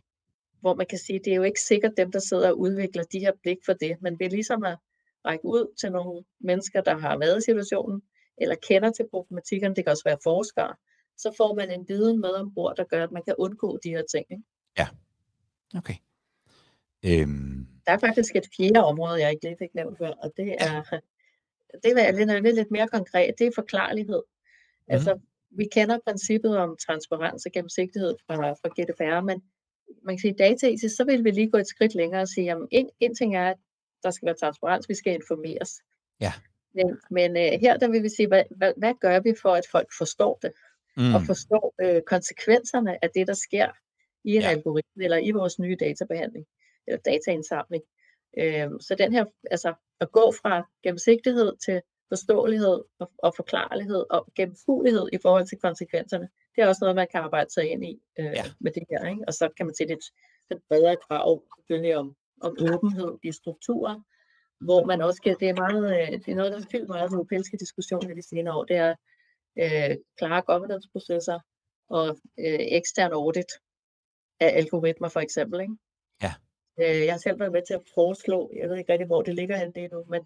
hvor 0.62 0.76
man 0.76 0.86
kan 0.86 0.98
sige, 0.98 1.20
det 1.20 1.32
er 1.32 1.36
jo 1.36 1.44
ikke 1.44 1.62
sikkert 1.62 1.94
dem, 1.98 2.12
der 2.12 2.20
sidder 2.20 2.50
og 2.50 2.60
udvikler 2.60 3.04
de 3.04 3.20
her 3.20 3.32
blik 3.42 3.58
for 3.66 3.74
det, 3.74 3.98
men 4.02 4.18
er 4.22 4.30
ligesom 4.30 4.64
at 4.64 4.78
række 5.26 5.46
ud 5.46 5.76
til 5.80 5.92
nogle 5.92 6.24
mennesker, 6.40 6.82
der 6.82 6.98
har 6.98 7.18
været 7.18 7.38
i 7.38 7.42
situationen, 7.42 8.02
eller 8.38 8.56
kender 8.56 8.92
til 8.92 9.06
problematikken, 9.12 9.76
det 9.76 9.86
kan 9.86 9.92
også 9.92 10.04
være 10.06 10.18
forskere, 10.24 10.76
så 11.18 11.34
får 11.38 11.56
man 11.56 11.72
en 11.72 11.86
viden 11.88 12.22
med 12.22 12.30
ombord, 12.30 12.76
der 12.76 12.84
gør, 12.84 13.04
at 13.04 13.12
man 13.12 13.24
kan 13.24 13.36
undgå 13.38 13.80
de 13.84 13.90
her 13.90 14.04
ting. 14.12 14.26
Ikke? 14.32 14.44
Ja, 14.78 14.88
okay. 15.78 15.96
Øhm... 17.06 17.68
Der 17.86 17.92
er 17.92 17.98
faktisk 17.98 18.36
et 18.36 18.48
fjerde 18.58 18.84
område, 18.84 19.22
jeg 19.22 19.32
ikke 19.32 19.44
lige 19.44 19.56
fik 19.60 19.76
nævnt 19.76 19.98
før, 19.98 20.12
og 20.12 20.32
det 20.38 20.56
er, 20.60 20.82
det 21.84 21.92
er 21.92 22.12
lidt, 22.12 22.44
lidt, 22.44 22.56
lidt 22.56 22.72
mere 22.72 22.88
konkret, 22.88 23.36
det 23.40 23.48
er 23.48 23.52
forklarlighed. 23.56 24.22
Mm. 24.88 24.94
Altså, 24.94 25.20
vi 25.58 25.66
kender 25.72 26.00
princippet 26.06 26.58
om 26.58 26.78
transparens 26.88 27.46
og 27.46 27.52
gennemsigtighed 27.52 28.16
fra, 28.28 28.52
fra 28.52 28.70
GDPR, 28.70 29.22
men 29.22 29.42
man 30.04 30.16
kan 30.16 30.22
sige 30.22 30.36
dataetisk, 30.40 30.96
så 30.96 31.04
vil 31.06 31.24
vi 31.24 31.32
lige 31.32 31.52
gå 31.52 31.58
et 31.58 31.68
skridt 31.68 31.96
længere 31.96 32.22
og 32.22 32.28
sige, 32.28 32.52
at 32.52 32.58
en, 32.72 32.90
en 33.00 33.16
ting 33.16 33.36
er, 33.36 33.50
at 33.50 33.58
der 34.04 34.12
skal 34.12 34.26
være 34.26 34.36
transparens, 34.36 34.90
vi 34.90 34.96
skal 34.96 35.14
informeres. 35.14 35.72
Ja. 36.22 36.34
Men, 36.74 36.98
men 37.12 37.32
uh, 37.32 37.60
her 37.62 37.78
der 37.78 37.88
vil 37.92 38.04
vi 38.04 38.10
sige, 38.10 38.28
hvad, 38.28 38.44
hvad, 38.58 38.74
hvad 38.78 38.94
gør 39.02 39.20
vi 39.20 39.34
for, 39.42 39.50
at 39.50 39.66
folk 39.72 39.88
forstår 39.98 40.40
det? 40.42 40.52
Mm. 40.98 41.16
Og 41.16 41.22
forstår 41.22 41.74
uh, 41.84 42.02
konsekvenserne 42.08 43.04
af 43.04 43.10
det, 43.16 43.28
der 43.28 43.34
sker 43.34 43.70
i 44.24 44.36
en 44.36 44.42
ja. 44.42 44.50
algoritme, 44.50 45.04
eller 45.04 45.18
i 45.18 45.32
vores 45.32 45.60
nye 45.60 45.78
databehandling, 45.80 46.46
eller 46.88 47.00
dataindsamling. 47.06 47.84
Uh, 48.38 48.80
så 48.80 48.96
den 48.98 49.14
her, 49.14 49.26
altså 49.52 49.74
at 50.00 50.12
gå 50.12 50.34
fra 50.42 50.70
gennemsigtighed 50.84 51.54
til 51.66 51.82
forståelighed 52.14 52.78
og, 53.00 53.12
og 53.18 53.32
forklarlighed 53.36 54.06
og 54.10 54.22
gennemfuelighed 54.36 55.06
i 55.14 55.18
forhold 55.22 55.46
til 55.48 55.58
konsekvenserne, 55.58 56.30
det 56.56 56.62
er 56.62 56.68
også 56.68 56.80
noget, 56.82 56.96
man 56.96 57.08
kan 57.12 57.20
arbejde 57.20 57.52
sig 57.54 57.66
ind 57.72 57.84
i 57.86 57.94
øh, 58.20 58.26
ja. 58.40 58.46
med 58.60 58.72
det 58.72 58.84
her. 58.90 59.10
Ikke? 59.10 59.24
Og 59.28 59.34
så 59.34 59.50
kan 59.58 59.66
man 59.66 59.76
se 59.76 59.84
lidt, 59.86 60.06
lidt 60.50 60.62
bredere 60.70 60.98
krav 61.08 61.44
selvfølgelig 61.58 61.98
om, 61.98 62.16
om 62.42 62.52
åbenhed 62.74 63.12
i 63.24 63.32
strukturer, 63.32 63.96
hvor 64.66 64.86
man 64.86 65.02
også 65.02 65.22
kan, 65.22 65.36
det 65.40 65.50
er, 65.50 65.56
meget, 65.56 65.84
øh, 65.98 66.12
det 66.24 66.28
er 66.28 66.36
noget, 66.36 66.52
der 66.52 66.60
har 66.60 66.68
fyldt 66.72 66.88
meget 66.88 67.10
den 67.10 67.18
europæiske 67.18 67.58
diskussion 67.58 68.12
i 68.12 68.16
de 68.16 68.30
senere 68.30 68.56
år, 68.58 68.64
det 68.64 68.76
er 68.76 68.96
øh, 69.62 69.98
klare 70.18 70.42
governance-processer 70.42 71.40
og 71.90 72.08
øh, 72.40 72.60
ekstern 72.80 73.12
audit 73.12 73.52
af 74.40 74.58
algoritmer 74.58 75.10
for 75.10 75.20
eksempel. 75.20 75.62
Ikke? 75.62 75.76
Ja. 76.22 76.34
Øh, 76.80 77.06
jeg 77.06 77.14
har 77.14 77.20
selv 77.20 77.40
været 77.40 77.52
med 77.52 77.62
til 77.68 77.74
at 77.74 77.84
foreslå, 77.96 78.52
jeg 78.56 78.70
ved 78.70 78.78
ikke 78.78 78.92
rigtig, 78.92 79.08
hvor 79.08 79.22
det 79.22 79.36
ligger 79.36 79.58
hen 79.58 79.72
det 79.72 79.92
nu, 79.92 80.04
men 80.10 80.22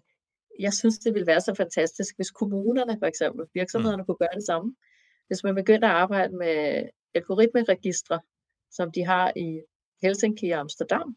jeg 0.58 0.74
synes, 0.74 0.98
det 0.98 1.14
ville 1.14 1.26
være 1.26 1.40
så 1.40 1.54
fantastisk, 1.54 2.16
hvis 2.16 2.30
kommunerne 2.30 2.98
for 2.98 3.06
eksempel, 3.06 3.46
virksomhederne 3.54 4.02
mm. 4.02 4.06
kunne 4.06 4.16
gøre 4.16 4.34
det 4.34 4.46
samme. 4.46 4.74
Hvis 5.26 5.44
man 5.44 5.54
begynder 5.54 5.88
at 5.88 5.94
arbejde 5.94 6.36
med 6.36 6.84
algoritmeregistre, 7.14 8.20
som 8.70 8.92
de 8.92 9.04
har 9.04 9.32
i 9.36 9.60
Helsinki 10.02 10.50
og 10.50 10.60
Amsterdam, 10.60 11.16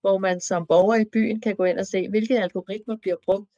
hvor 0.00 0.18
man 0.18 0.40
som 0.40 0.66
borger 0.66 0.96
i 0.96 1.04
byen 1.12 1.40
kan 1.40 1.56
gå 1.56 1.64
ind 1.64 1.78
og 1.78 1.86
se, 1.86 2.08
hvilke 2.08 2.40
algoritmer 2.40 2.96
bliver 2.96 3.16
brugt 3.24 3.50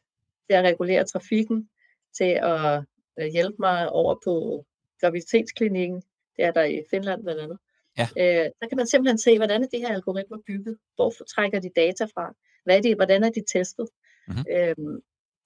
til 0.50 0.56
at 0.56 0.64
regulere 0.64 1.04
trafikken, 1.04 1.68
til 2.16 2.38
at 2.42 2.84
øh, 3.20 3.26
hjælpe 3.26 3.56
mig 3.58 3.90
over 3.90 4.14
på 4.24 4.64
graviditetsklinikken, 5.00 6.02
det 6.36 6.44
er 6.44 6.50
der 6.50 6.64
i 6.64 6.82
Finland 6.90 7.22
blandt 7.22 7.40
andet. 7.40 7.58
Ja. 7.98 8.08
Øh, 8.18 8.50
så 8.62 8.68
kan 8.68 8.76
man 8.76 8.86
simpelthen 8.86 9.18
se, 9.18 9.36
hvordan 9.36 9.62
er 9.62 9.66
de 9.66 9.78
her 9.78 9.88
algoritmer 9.88 10.38
bygget, 10.46 10.78
hvor 10.94 11.10
trækker 11.34 11.60
de 11.60 11.70
data 11.76 12.04
fra, 12.04 12.34
hvad 12.64 12.76
er 12.76 12.82
de, 12.82 12.94
hvordan 12.94 13.24
er 13.24 13.30
de 13.30 13.42
testet. 13.52 13.88
Mm-hmm. 14.28 14.44
Øhm, 14.56 15.00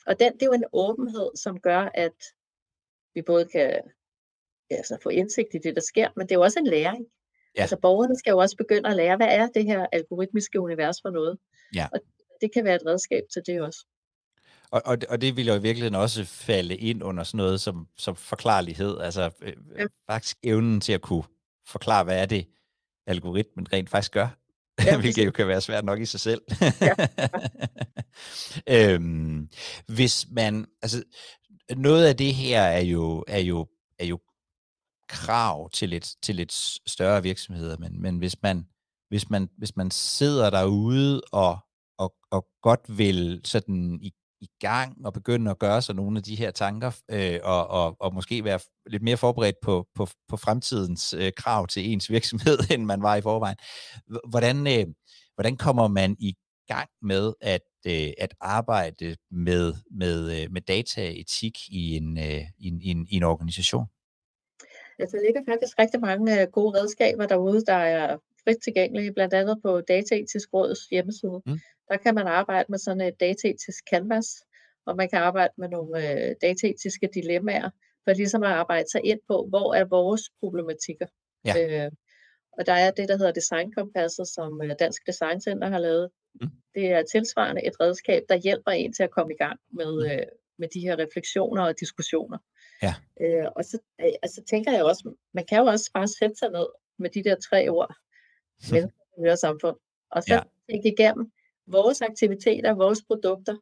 og 0.06 0.20
den, 0.20 0.32
det 0.32 0.42
er 0.42 0.46
jo 0.46 0.52
en 0.52 0.64
åbenhed, 0.72 1.30
som 1.36 1.60
gør, 1.60 1.90
at 1.94 2.18
vi 3.14 3.22
både 3.22 3.44
kan 3.44 3.80
altså, 4.70 4.98
få 5.02 5.08
indsigt 5.08 5.48
i 5.54 5.58
det, 5.58 5.74
der 5.74 5.80
sker, 5.80 6.08
men 6.16 6.26
det 6.26 6.32
er 6.32 6.38
jo 6.38 6.42
også 6.42 6.58
en 6.58 6.66
læring. 6.66 7.06
Ja. 7.56 7.60
Altså 7.60 7.76
borgerne 7.76 8.16
skal 8.16 8.30
jo 8.30 8.38
også 8.38 8.56
begynde 8.56 8.88
at 8.88 8.96
lære, 8.96 9.16
hvad 9.16 9.28
er 9.30 9.46
det 9.46 9.64
her 9.64 9.86
algoritmiske 9.92 10.60
univers 10.60 10.96
for 11.02 11.10
noget? 11.10 11.38
Ja. 11.74 11.88
Og 11.92 12.00
det 12.40 12.52
kan 12.52 12.64
være 12.64 12.74
et 12.74 12.86
redskab 12.86 13.22
til 13.32 13.42
det 13.46 13.60
også. 13.60 13.86
Og, 14.70 14.82
og, 14.84 14.98
og 15.08 15.20
det 15.20 15.36
vil 15.36 15.46
jo 15.46 15.54
i 15.54 15.62
virkeligheden 15.62 15.94
også 15.94 16.24
falde 16.24 16.76
ind 16.76 17.02
under 17.02 17.24
sådan 17.24 17.38
noget 17.38 17.60
som, 17.60 17.88
som 17.98 18.16
forklarlighed, 18.16 18.98
altså 19.00 19.30
øh, 19.42 19.52
ja. 19.78 19.86
faktisk 20.10 20.36
evnen 20.42 20.80
til 20.80 20.92
at 20.92 21.02
kunne 21.02 21.24
forklare, 21.68 22.04
hvad 22.04 22.22
er 22.22 22.26
det, 22.26 22.46
algoritmen 23.06 23.72
rent 23.72 23.90
faktisk 23.90 24.12
gør, 24.12 24.28
ja, 24.84 24.96
hvilket 25.00 25.26
jo 25.26 25.30
kan 25.30 25.48
være 25.48 25.60
svært 25.60 25.84
nok 25.84 26.00
i 26.00 26.06
sig 26.06 26.20
selv. 26.20 26.42
Ja. 26.80 26.94
øhm, 28.94 29.48
hvis 29.86 30.26
man, 30.30 30.66
altså 30.82 31.02
noget 31.76 32.06
af 32.06 32.16
det 32.16 32.34
her 32.34 32.62
er 32.62 32.82
jo, 32.82 33.24
er 33.28 33.38
jo, 33.38 33.66
er 33.98 34.06
jo 34.06 34.18
krav 35.08 35.70
til 35.70 35.88
lidt, 35.88 36.14
til 36.22 36.34
lidt 36.34 36.52
større 36.86 37.22
virksomheder, 37.22 37.76
men, 37.78 38.02
men 38.02 38.18
hvis, 38.18 38.42
man, 38.42 38.66
hvis, 39.08 39.30
man, 39.30 39.48
hvis 39.58 39.76
man 39.76 39.90
sidder 39.90 40.50
derude 40.50 41.22
og, 41.32 41.58
og, 41.98 42.14
og 42.30 42.46
godt 42.62 42.98
vil 42.98 43.40
sådan 43.44 43.98
i, 44.02 44.12
i 44.44 44.48
gang 44.60 45.06
og 45.06 45.12
begynde 45.12 45.50
at 45.50 45.58
gøre 45.58 45.82
sig 45.82 45.94
nogle 45.94 46.18
af 46.18 46.22
de 46.22 46.34
her 46.34 46.50
tanker, 46.50 46.90
øh, 47.10 47.40
og, 47.42 47.66
og, 47.68 47.96
og 48.00 48.14
måske 48.14 48.44
være 48.44 48.60
lidt 48.86 49.02
mere 49.02 49.16
forberedt 49.16 49.56
på, 49.62 49.86
på, 49.94 50.06
på 50.28 50.36
fremtidens 50.36 51.14
øh, 51.14 51.32
krav 51.36 51.66
til 51.66 51.92
ens 51.92 52.10
virksomhed, 52.10 52.58
end 52.72 52.84
man 52.84 53.02
var 53.02 53.16
i 53.16 53.20
forvejen. 53.20 53.56
Hvordan, 54.30 54.56
øh, 54.66 54.86
hvordan 55.34 55.56
kommer 55.56 55.88
man 55.88 56.16
i 56.18 56.34
gang 56.68 56.88
med 57.02 57.32
at, 57.40 57.66
øh, 57.86 58.12
at 58.18 58.34
arbejde 58.40 59.16
med, 59.30 59.74
med, 59.90 60.42
øh, 60.42 60.52
med 60.52 60.60
dataetik 60.60 61.58
i 61.68 61.96
en, 61.96 62.18
øh, 62.18 62.42
i, 62.58 62.68
en, 62.68 62.80
i, 62.82 62.88
en, 62.88 63.06
i 63.10 63.16
en 63.16 63.22
organisation? 63.22 63.86
Altså, 64.98 65.16
der 65.16 65.22
ligger 65.22 65.42
faktisk 65.52 65.78
rigtig 65.78 66.00
mange 66.00 66.40
øh, 66.40 66.48
gode 66.48 66.78
redskaber 66.78 67.26
derude, 67.26 67.64
der 67.66 67.74
er 67.74 68.18
frit 68.44 68.56
tilgængelige, 68.64 69.12
blandt 69.12 69.34
andet 69.34 69.58
på 69.62 69.80
Dataetisk 69.80 70.48
Råds 70.54 70.78
hjemmeside. 70.90 71.42
Mm. 71.46 71.58
Der 71.88 71.96
kan 71.96 72.14
man 72.14 72.26
arbejde 72.26 72.66
med 72.68 72.78
sådan 72.78 73.00
et 73.00 73.20
dataetisk 73.20 73.84
canvas, 73.90 74.26
og 74.86 74.96
man 74.96 75.08
kan 75.08 75.18
arbejde 75.18 75.52
med 75.58 75.68
nogle 75.68 76.10
øh, 76.10 76.34
dataetiske 76.42 77.08
dilemmaer, 77.14 77.70
for 78.04 78.12
ligesom 78.12 78.42
at 78.42 78.50
arbejde 78.50 78.90
sig 78.90 79.00
ind 79.04 79.20
på, 79.28 79.46
hvor 79.48 79.74
er 79.74 79.84
vores 79.84 80.22
problematikker. 80.40 81.06
Ja. 81.44 81.84
Øh, 81.84 81.90
og 82.58 82.66
der 82.66 82.72
er 82.72 82.90
det, 82.90 83.08
der 83.08 83.16
hedder 83.16 83.32
Designkompasset, 83.32 84.28
som 84.28 84.62
øh, 84.62 84.70
Dansk 84.78 85.06
Design 85.06 85.40
Center 85.40 85.68
har 85.68 85.78
lavet. 85.78 86.10
Mm. 86.40 86.48
Det 86.74 86.92
er 86.92 87.02
tilsvarende 87.12 87.66
et 87.66 87.80
redskab, 87.80 88.22
der 88.28 88.36
hjælper 88.36 88.70
en 88.70 88.92
til 88.92 89.02
at 89.02 89.10
komme 89.10 89.34
i 89.34 89.36
gang 89.36 89.58
med, 89.72 89.92
mm. 89.92 90.10
øh, 90.10 90.26
med 90.58 90.68
de 90.74 90.80
her 90.80 90.98
refleksioner 90.98 91.62
og 91.62 91.80
diskussioner. 91.80 92.38
Ja. 92.82 92.94
Øh, 93.20 93.46
og 93.56 93.64
så 93.64 93.78
øh, 94.00 94.12
altså, 94.22 94.42
tænker 94.50 94.72
jeg 94.72 94.84
også, 94.84 95.14
man 95.34 95.44
kan 95.46 95.58
jo 95.58 95.64
også 95.64 95.90
bare 95.94 96.08
sætte 96.08 96.36
sig 96.36 96.50
ned 96.50 96.66
med 96.98 97.10
de 97.10 97.24
der 97.24 97.36
tre 97.50 97.68
ord, 97.68 97.94
mennesker, 98.72 99.34
samfund, 99.34 99.76
og 100.10 100.22
så 100.22 100.34
ja. 100.34 100.40
tænke 100.70 100.88
igennem 100.92 101.32
vores 101.66 102.02
aktiviteter, 102.02 102.74
vores 102.74 103.02
produkter, 103.06 103.56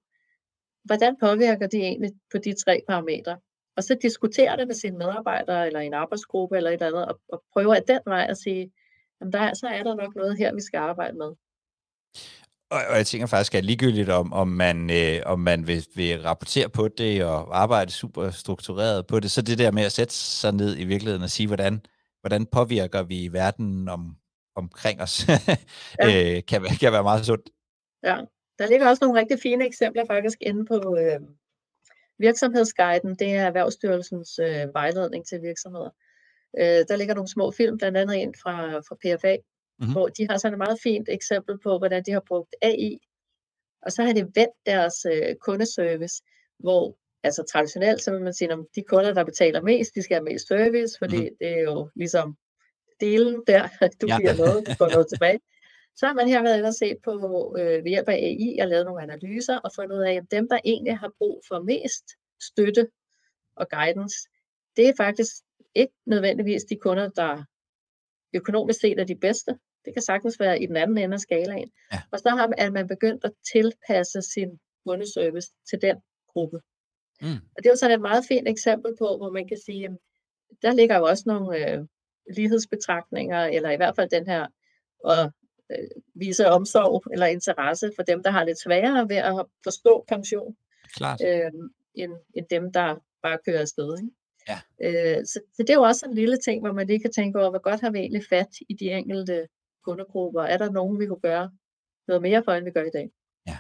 hvordan 0.85 1.17
påvirker 1.21 1.67
de 1.67 1.77
egentlig 1.77 2.11
på 2.33 2.39
de 2.39 2.55
tre 2.65 2.81
parametre? 2.89 3.39
Og 3.77 3.83
så 3.85 3.97
diskutere 4.03 4.57
det 4.57 4.67
med 4.67 4.75
sine 4.75 4.99
medarbejdere, 4.99 5.67
eller 5.67 5.81
en 5.81 5.95
arbejdsgruppe, 5.95 6.57
eller 6.57 6.71
et 6.71 6.75
eller 6.75 6.87
andet, 6.87 7.07
og, 7.07 7.21
og 7.33 7.43
prøve 7.53 7.77
at 7.77 7.85
den 7.89 8.01
vej 8.07 8.27
at 8.29 8.39
sige, 8.39 8.73
jamen 9.21 9.33
der, 9.33 9.55
så 9.55 9.67
er 9.67 9.83
der 9.83 9.95
nok 9.95 10.15
noget 10.17 10.39
her, 10.39 10.55
vi 10.55 10.61
skal 10.61 10.79
arbejde 10.79 11.17
med. 11.19 11.33
Og, 12.71 12.81
og 12.91 12.97
jeg 12.97 13.07
tænker 13.07 13.27
faktisk, 13.27 13.55
at 13.55 13.65
ligegyldigt 13.65 14.09
om, 14.09 14.33
om 14.33 14.49
man, 14.49 14.91
øh, 14.91 15.21
om 15.27 15.41
man 15.41 15.67
vil, 15.67 15.87
vil 15.95 16.23
rapportere 16.23 16.69
på 16.69 16.89
det 16.89 17.25
og 17.25 17.63
arbejde 17.63 17.91
super 17.91 18.31
struktureret 18.31 19.07
på 19.07 19.21
det, 19.21 19.31
så 19.31 19.43
det 19.43 19.59
der 19.59 19.71
med 19.71 19.83
at 19.83 19.93
sætte 19.93 20.15
sig 20.15 20.53
ned 20.53 20.79
i 20.79 20.85
virkeligheden 20.85 21.23
og 21.23 21.31
sige, 21.31 21.47
hvordan, 21.47 21.81
hvordan 22.21 22.47
påvirker 22.47 23.03
vi 23.03 23.29
verden 23.33 23.89
om, 23.89 24.17
omkring 24.57 25.03
os, 25.03 25.27
ja. 26.01 26.37
øh, 26.37 26.43
kan, 26.49 26.65
kan 26.81 26.93
være 26.93 27.03
meget 27.03 27.27
sundt. 27.27 27.51
Ja, 28.03 28.21
der 28.59 28.67
ligger 28.67 28.89
også 28.89 29.05
nogle 29.05 29.21
rigtig 29.21 29.39
fine 29.41 29.67
eksempler 29.67 30.05
faktisk 30.07 30.39
inde 30.41 30.67
på 30.67 30.97
øh, 30.99 31.21
virksomhedsguiden. 32.19 33.15
Det 33.15 33.31
er 33.37 33.47
Erhvervsstyrelsens 33.47 34.39
øh, 34.39 34.75
vejledning 34.75 35.27
til 35.27 35.43
virksomheder. 35.43 35.91
Øh, 36.59 36.85
der 36.89 36.97
ligger 36.97 37.15
nogle 37.15 37.29
små 37.29 37.51
film, 37.51 37.79
blandt 37.79 37.99
andet 37.99 38.23
en 38.23 38.35
fra, 38.43 38.79
fra 38.79 38.97
PFA, 39.03 39.37
mm-hmm. 39.37 39.93
hvor 39.93 40.09
de 40.09 40.27
har 40.31 40.39
sådan 40.39 40.55
et 40.55 40.59
meget 40.59 40.79
fint 40.83 41.09
eksempel 41.09 41.59
på, 41.59 41.79
hvordan 41.79 42.03
de 42.07 42.13
har 42.13 42.23
brugt 42.29 42.55
AI, 42.63 42.99
og 43.83 43.93
så 43.93 44.03
har 44.03 44.13
de 44.13 44.23
vendt 44.23 44.57
deres 44.67 45.07
øh, 45.13 45.35
kundeservice, 45.37 46.23
hvor 46.59 46.97
altså 47.23 47.45
traditionelt, 47.53 48.03
så 48.03 48.11
vil 48.11 48.23
man 48.23 48.35
sige, 48.35 48.53
at 48.53 48.59
de 48.75 48.83
kunder, 48.83 49.15
der 49.15 49.25
betaler 49.25 49.63
mest, 49.63 49.95
de 49.95 50.03
skal 50.03 50.15
have 50.15 50.25
mest 50.25 50.49
service, 50.49 50.99
fordi 50.99 51.17
mm-hmm. 51.17 51.37
det 51.41 51.49
er 51.59 51.63
jo 51.63 51.91
ligesom 51.95 52.37
delen 53.01 53.43
der, 53.47 53.69
du 54.01 54.07
ja. 54.07 54.19
giver 54.19 54.37
noget, 54.37 54.67
du 54.67 54.75
får 54.79 54.89
noget 54.89 55.07
tilbage. 55.13 55.41
Så 55.97 56.07
har 56.07 56.15
man 56.15 56.29
her 56.29 56.43
været 56.43 56.59
inde 56.59 56.69
og 56.69 56.75
set 56.75 56.97
på 57.05 57.13
øh, 57.59 57.85
ved 57.85 57.91
hjælp 57.91 58.09
af 58.09 58.15
AI 58.15 58.59
og 58.59 58.69
lavet 58.69 58.85
nogle 58.85 59.03
analyser 59.03 59.59
og 59.59 59.71
fundet 59.75 59.97
ud 59.97 60.03
af, 60.03 60.13
at 60.13 60.31
dem, 60.31 60.49
der 60.49 60.59
egentlig 60.65 60.99
har 60.99 61.13
brug 61.19 61.43
for 61.49 61.63
mest 61.63 62.05
støtte 62.41 62.89
og 63.57 63.69
guidance, 63.71 64.17
det 64.77 64.89
er 64.89 64.93
faktisk 64.97 65.33
ikke 65.75 65.95
nødvendigvis 66.07 66.65
de 66.65 66.77
kunder, 66.77 67.09
der 67.09 67.45
økonomisk 68.35 68.81
set 68.81 69.01
er 69.01 69.05
de 69.05 69.17
bedste. 69.17 69.59
Det 69.85 69.93
kan 69.93 70.03
sagtens 70.03 70.41
være 70.41 70.63
i 70.63 70.67
den 70.67 70.77
anden 70.77 70.99
ende 70.99 71.15
af 71.15 71.21
skalaen. 71.21 71.71
Ja. 71.93 72.03
Og 72.11 72.19
så 72.19 72.29
har 72.29 72.47
man, 72.47 72.59
at 72.59 72.73
man 72.73 72.89
begyndt 72.89 73.25
at 73.25 73.33
tilpasse 73.53 74.23
sin 74.23 74.61
kundeservice 74.87 75.51
til 75.71 75.83
den 75.83 75.97
gruppe. 76.29 76.61
Mm. 77.23 77.29
Og 77.29 77.59
det 77.59 77.67
er 77.67 77.71
jo 77.71 77.77
sådan 77.77 77.95
et 77.95 78.01
meget 78.01 78.25
fint 78.29 78.49
eksempel 78.49 78.93
på, 78.99 79.17
hvor 79.17 79.31
man 79.31 79.49
kan 79.49 79.59
sige, 79.67 79.85
at 79.85 79.97
der 80.63 80.73
ligger 80.73 80.97
jo 80.99 81.05
også 81.05 81.25
nogle 81.27 81.71
øh, 81.73 81.85
lighedsbetragtninger, 82.37 83.45
eller 83.45 83.71
i 83.71 83.77
hvert 83.77 83.97
fald 83.97 84.11
den 84.11 84.27
her 84.27 84.47
øh, 85.07 85.31
vise 86.15 86.49
omsorg 86.49 87.03
eller 87.13 87.27
interesse 87.27 87.91
for 87.97 88.03
dem, 88.03 88.23
der 88.23 88.31
har 88.31 88.45
lidt 88.45 88.61
sværere 88.61 89.09
ved 89.09 89.17
at 89.17 89.47
forstå 89.65 90.05
pension, 90.09 90.57
Klart. 90.97 91.21
Øh, 91.27 91.51
end, 91.95 92.13
end 92.35 92.47
dem, 92.51 92.73
der 92.73 92.97
bare 93.23 93.39
kører 93.47 93.61
afsted. 93.61 93.99
Ikke? 93.99 94.13
Ja. 94.49 94.61
Øh, 94.83 95.27
så, 95.27 95.41
så 95.55 95.63
det 95.63 95.71
er 95.71 95.75
jo 95.75 95.83
også 95.83 96.07
en 96.07 96.15
lille 96.15 96.37
ting, 96.37 96.61
hvor 96.63 96.73
man 96.73 96.87
lige 96.87 97.01
kan 97.01 97.13
tænke 97.13 97.41
over, 97.41 97.51
hvor 97.51 97.63
godt 97.63 97.81
har 97.81 97.91
vi 97.91 97.99
egentlig 97.99 98.23
fat 98.29 98.49
i 98.69 98.75
de 98.75 98.91
enkelte 98.91 99.49
kundegrupper. 99.85 100.43
Er 100.43 100.59
der 100.59 100.71
nogen, 100.71 101.01
vi 101.01 101.07
kunne 101.07 101.21
gøre 101.21 101.51
noget 102.09 102.23
mere 102.23 102.43
for, 102.45 102.53
end 102.53 102.65
vi 102.65 102.71
gør 102.71 102.85
i 102.85 102.91
dag? 102.93 103.11
Ja. 103.47 103.59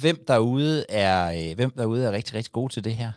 Hvem 0.00 0.24
derude 0.26 0.84
er, 0.88 1.50
øh, 1.50 1.56
hvem 1.56 1.70
derude 1.70 2.06
er 2.06 2.12
rigtig, 2.12 2.34
rigtig 2.34 2.52
god 2.52 2.70
til 2.70 2.84
det 2.84 2.94
her? 2.94 3.12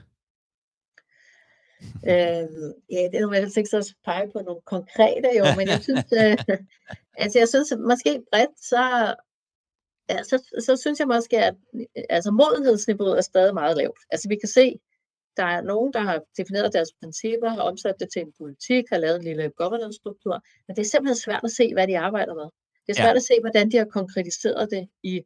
Øh, 2.09 2.47
ja, 2.91 3.01
det 3.11 3.15
er 3.15 3.21
jo 3.21 3.31
ikke 3.31 3.69
så 3.69 3.95
pege 4.05 4.31
på 4.31 4.39
nogle 4.39 4.61
konkrete 4.61 5.29
jo, 5.39 5.45
men 5.57 5.67
jeg 5.67 5.81
synes, 5.83 6.05
øh, 6.21 6.37
altså 7.17 7.39
jeg 7.39 7.47
synes 7.47 7.73
måske 7.87 8.21
bredt, 8.31 8.55
så, 8.71 9.15
ja, 10.09 10.23
så, 10.23 10.61
så 10.65 10.75
synes 10.75 10.99
jeg 10.99 11.07
måske, 11.07 11.37
at 11.37 11.55
altså 12.09 12.31
modenhedsniveauet 12.31 13.17
er 13.17 13.21
stadig 13.21 13.53
meget 13.53 13.77
lavt. 13.77 13.99
Altså 14.11 14.29
vi 14.29 14.35
kan 14.35 14.49
se, 14.49 14.79
der 15.37 15.43
er 15.43 15.61
nogen, 15.61 15.93
der 15.93 15.99
har 15.99 16.21
defineret 16.37 16.73
deres 16.73 16.89
principper, 17.01 17.49
har 17.49 17.61
omsat 17.61 17.95
det 17.99 18.09
til 18.13 18.21
en 18.21 18.33
politik, 18.37 18.83
har 18.91 18.97
lavet 18.97 19.15
en 19.15 19.23
lille 19.23 19.51
governance-struktur, 19.57 20.43
men 20.67 20.75
det 20.75 20.81
er 20.81 20.89
simpelthen 20.89 21.23
svært 21.25 21.43
at 21.43 21.51
se, 21.51 21.73
hvad 21.73 21.87
de 21.87 21.99
arbejder 21.99 22.33
med. 22.33 22.49
Det 22.87 22.89
er 22.91 23.01
svært 23.03 23.17
ja. 23.17 23.21
at 23.23 23.23
se, 23.23 23.33
hvordan 23.41 23.71
de 23.71 23.77
har 23.77 23.85
konkretiseret 23.85 24.71
det 24.71 24.87
i 25.03 25.21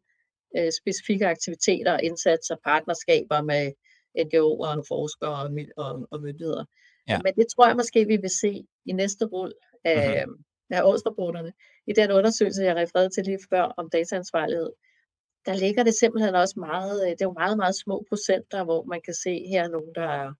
øh, 0.57 0.71
specifikke 0.81 1.27
aktiviteter, 1.27 1.97
indsatser, 1.97 2.55
partnerskaber 2.63 3.41
med 3.41 3.71
NGO'er 4.19 4.77
og 4.77 4.85
forskere 4.87 5.35
og, 5.43 5.49
og, 5.77 6.07
og 6.11 6.21
myndigheder. 6.21 6.65
Ja. 7.09 7.19
Men 7.23 7.35
det 7.35 7.45
tror 7.55 7.67
jeg 7.67 7.75
måske, 7.75 8.05
vi 8.05 8.17
vil 8.17 8.29
se 8.29 8.67
i 8.85 8.91
næste 8.91 9.25
rul 9.25 9.53
af, 9.83 10.23
mm-hmm. 10.27 10.43
af 10.69 10.83
årsrapporterne. 10.83 11.53
I 11.87 11.93
den 11.93 12.11
undersøgelse, 12.11 12.63
jeg 12.63 12.75
refererede 12.75 13.09
til 13.09 13.23
lige 13.23 13.39
før 13.49 13.61
om 13.61 13.89
dataansvarlighed, 13.89 14.69
der 15.45 15.53
ligger 15.53 15.83
det 15.83 15.93
simpelthen 15.93 16.35
også 16.35 16.59
meget, 16.59 17.03
øh, 17.03 17.11
det 17.11 17.21
er 17.21 17.25
jo 17.31 17.33
meget, 17.33 17.57
meget 17.57 17.75
små 17.75 18.05
procenter, 18.09 18.63
hvor 18.63 18.83
man 18.83 19.01
kan 19.05 19.13
se 19.13 19.47
her 19.47 19.67
nogen, 19.67 19.95
der 19.95 20.09
er, 20.21 20.33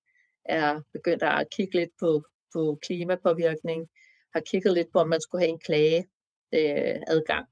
er 0.45 0.81
begyndt 0.93 1.23
at 1.23 1.47
kigge 1.55 1.79
lidt 1.79 1.91
på, 1.99 2.23
på 2.53 2.79
klimapåvirkning, 2.81 3.89
har 4.33 4.39
kigget 4.39 4.73
lidt 4.73 4.87
på, 4.93 4.99
om 4.99 5.09
man 5.09 5.21
skulle 5.21 5.41
have 5.41 5.49
en 5.49 5.59
klage 5.59 6.07
øh, 6.53 6.95
adgang 7.07 7.45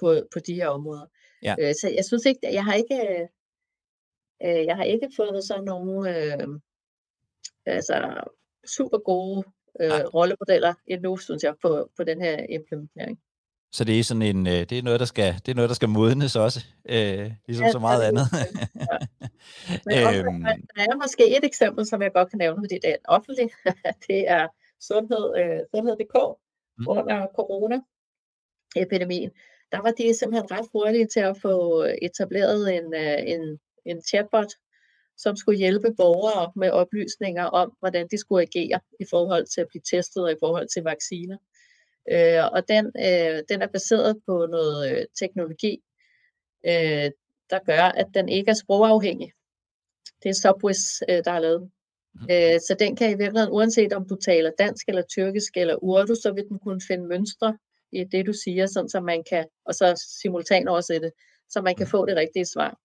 på, 0.00 0.14
på 0.32 0.38
de 0.46 0.54
her 0.54 0.68
områder. 0.68 1.06
Ja. 1.42 1.54
Øh, 1.58 1.74
så 1.80 1.92
jeg 1.96 2.04
synes 2.04 2.24
ikke, 2.24 2.40
jeg 2.42 2.64
har 2.64 2.74
ikke, 2.74 3.28
øh, 4.44 4.64
jeg 4.66 4.76
har 4.76 4.84
ikke 4.84 5.08
fundet 5.16 5.44
sådan 5.44 5.64
nogle 5.64 6.16
øh, 6.16 6.48
altså 7.66 8.24
super 8.76 8.98
gode 8.98 9.44
øh, 9.80 9.90
rollemodeller 10.14 10.74
endnu, 10.86 11.16
synes 11.16 11.42
jeg, 11.42 11.54
på, 11.62 11.90
på 11.96 12.04
den 12.04 12.20
her 12.20 12.46
implementering. 12.48 13.20
Så 13.72 13.84
det 13.84 13.98
er 13.98 14.04
sådan 14.04 14.22
en, 14.22 14.46
øh, 14.46 14.52
det 14.52 14.72
er 14.72 14.82
noget, 14.82 15.00
der 15.00 15.06
skal, 15.06 15.34
det 15.46 15.48
er 15.48 15.54
noget, 15.54 15.68
der 15.68 15.74
skal 15.74 15.88
modnes 15.88 16.36
også, 16.36 16.60
øh, 16.88 17.32
ligesom 17.46 17.66
ja, 17.66 17.72
så 17.72 17.78
meget 17.78 18.02
andet. 18.02 18.26
ja. 18.80 18.86
Men 19.86 20.26
øhm. 20.26 20.42
der 20.76 20.82
er 20.82 20.96
måske 20.96 21.36
et 21.36 21.44
eksempel, 21.44 21.86
som 21.86 22.02
jeg 22.02 22.12
godt 22.12 22.30
kan 22.30 22.38
nævne, 22.38 22.62
fordi 22.62 22.74
det 22.74 22.90
er 22.90 22.96
offentligt. 23.04 23.52
det 24.08 24.30
er 24.30 24.48
sundhed, 24.80 25.24
øh, 25.40 25.60
sundhed.dk 25.74 26.16
mm. 26.78 26.88
under 26.88 27.26
corona-epidemien. 27.36 29.30
Der 29.72 29.80
var 29.82 29.90
de 29.90 30.14
simpelthen 30.14 30.50
ret 30.50 30.68
hurtige 30.72 31.06
til 31.06 31.20
at 31.20 31.36
få 31.42 31.84
etableret 32.02 32.76
en, 32.76 32.94
øh, 32.94 33.18
en, 33.26 33.58
en 33.86 34.02
chatbot, 34.02 34.52
som 35.16 35.36
skulle 35.36 35.58
hjælpe 35.58 35.94
borgere 35.96 36.52
med 36.56 36.70
oplysninger 36.70 37.44
om, 37.44 37.76
hvordan 37.78 38.08
de 38.10 38.18
skulle 38.18 38.42
agere 38.42 38.80
i 39.00 39.04
forhold 39.10 39.46
til 39.46 39.60
at 39.60 39.68
blive 39.68 39.82
testet 39.90 40.22
og 40.24 40.32
i 40.32 40.40
forhold 40.40 40.68
til 40.68 40.82
vacciner. 40.82 41.36
Øh, 42.12 42.44
og 42.52 42.68
den, 42.68 42.86
øh, 42.86 43.42
den 43.48 43.62
er 43.62 43.66
baseret 43.72 44.16
på 44.26 44.46
noget 44.50 44.92
øh, 44.92 45.04
teknologi, 45.20 45.82
øh, 46.66 47.10
der 47.50 47.58
gør, 47.66 47.82
at 47.82 48.06
den 48.14 48.28
ikke 48.28 48.50
er 48.50 48.54
sprogafhængig. 48.54 49.32
Det 50.22 50.28
er 50.28 50.34
Subwiz, 50.34 51.02
øh, 51.08 51.24
der 51.24 51.30
har 51.30 51.40
lavet 51.40 51.70
Mm. 52.14 52.26
Øh, 52.30 52.60
så 52.60 52.76
den 52.78 52.96
kan 52.96 53.10
i 53.10 53.14
virkeligheden, 53.14 53.54
uanset 53.54 53.92
om 53.92 54.08
du 54.08 54.16
taler 54.16 54.50
dansk 54.58 54.88
eller 54.88 55.02
tyrkisk 55.02 55.56
eller 55.56 55.76
urdu, 55.82 56.14
så 56.14 56.32
vil 56.32 56.48
den 56.48 56.58
kunne 56.58 56.80
finde 56.88 57.06
mønstre 57.06 57.58
i 57.92 58.04
det, 58.04 58.26
du 58.26 58.32
siger, 58.32 58.66
sådan 58.66 58.88
så 58.88 59.00
man 59.00 59.24
kan, 59.30 59.46
og 59.64 59.74
så 59.74 60.06
simultan 60.22 60.68
oversætte, 60.68 61.12
så 61.48 61.60
man 61.60 61.74
kan 61.74 61.84
mm. 61.84 61.90
få 61.90 62.06
det 62.06 62.16
rigtige 62.16 62.46
svar. 62.46 62.78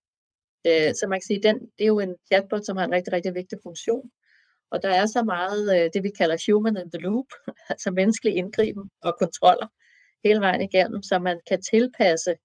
Øh, 0.67 0.93
så 0.99 1.05
man 1.09 1.19
kan 1.19 1.27
sige, 1.27 1.43
den, 1.43 1.59
det 1.59 1.83
er 1.83 1.93
jo 1.95 1.99
en 1.99 2.15
chatbot, 2.31 2.65
som 2.65 2.77
har 2.77 2.85
en 2.85 2.91
rigtig, 2.91 3.13
rigtig 3.13 3.35
vigtig 3.35 3.57
funktion. 3.63 4.11
Og 4.71 4.83
der 4.83 4.89
er 4.89 5.05
så 5.05 5.23
meget 5.23 5.63
øh, 5.75 5.89
det, 5.93 6.03
vi 6.03 6.09
kalder 6.09 6.51
human 6.51 6.77
in 6.77 6.91
the 6.91 7.01
loop, 7.01 7.25
altså 7.69 7.91
menneskelig 7.91 8.35
indgriben 8.35 8.89
og 9.01 9.15
kontroller 9.19 9.67
hele 10.23 10.39
vejen 10.39 10.61
igennem, 10.61 11.03
så 11.03 11.19
man 11.19 11.39
kan 11.47 11.61
tilpasse 11.61 12.35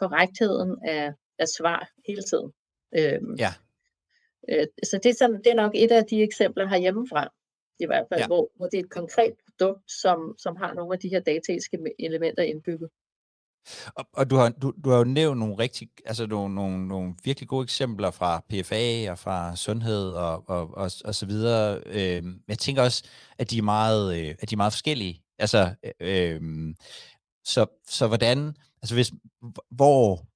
korrektheden 0.00 0.78
af, 0.84 1.12
af 1.38 1.48
svar 1.58 1.90
hele 2.06 2.22
tiden. 2.22 2.52
Øhm, 2.98 3.34
ja. 3.34 3.52
Øh, 4.48 4.66
så 4.84 5.00
det 5.02 5.10
er, 5.10 5.14
sådan, 5.18 5.38
det 5.44 5.46
er 5.46 5.54
nok 5.54 5.72
et 5.74 5.92
af 5.92 6.04
de 6.04 6.22
eksempler 6.22 6.66
herhjemmefra, 6.68 7.28
i 7.80 7.86
hvert 7.86 8.06
fald, 8.08 8.20
ja. 8.20 8.26
hvor, 8.26 8.50
hvor 8.56 8.66
det 8.66 8.78
er 8.78 8.82
et 8.82 8.90
konkret 8.90 9.34
produkt, 9.46 9.92
som, 10.02 10.34
som 10.38 10.56
har 10.56 10.74
nogle 10.74 10.92
af 10.92 10.98
de 10.98 11.08
her 11.08 11.20
dataiske 11.20 11.78
elementer 11.98 12.42
indbygget. 12.42 12.90
Og, 13.94 14.06
og 14.12 14.30
du, 14.30 14.36
har, 14.36 14.48
du, 14.48 14.72
du 14.84 14.90
har 14.90 14.98
jo 14.98 15.04
nævnt 15.04 15.40
nogle 15.40 15.58
rigtig, 15.58 15.88
altså 16.06 16.26
nogle, 16.26 16.54
nogle, 16.54 16.88
nogle 16.88 17.14
virkelig 17.24 17.48
gode 17.48 17.62
eksempler 17.62 18.10
fra 18.10 18.44
PFA 18.48 19.10
og 19.10 19.18
fra 19.18 19.56
sundhed 19.56 20.10
og, 20.10 20.48
og, 20.48 20.76
og, 20.76 20.90
og 21.04 21.14
så 21.14 21.26
videre. 21.26 21.82
Øh, 21.86 22.22
jeg 22.48 22.58
tænker 22.58 22.82
også, 22.82 23.04
at 23.38 23.50
de 23.50 23.58
er 23.58 23.62
meget, 23.62 24.18
øh, 24.18 24.34
at 24.40 24.50
de 24.50 24.54
er 24.54 24.56
meget 24.56 24.72
forskellige. 24.72 25.22
Altså, 25.38 25.74
øh, 26.00 26.34
øhm, 26.34 26.76
så, 27.44 27.66
så 27.88 28.06
hvordan, 28.06 28.56
altså 28.82 28.94
hvis, 28.94 29.12
hvor, 29.70 30.26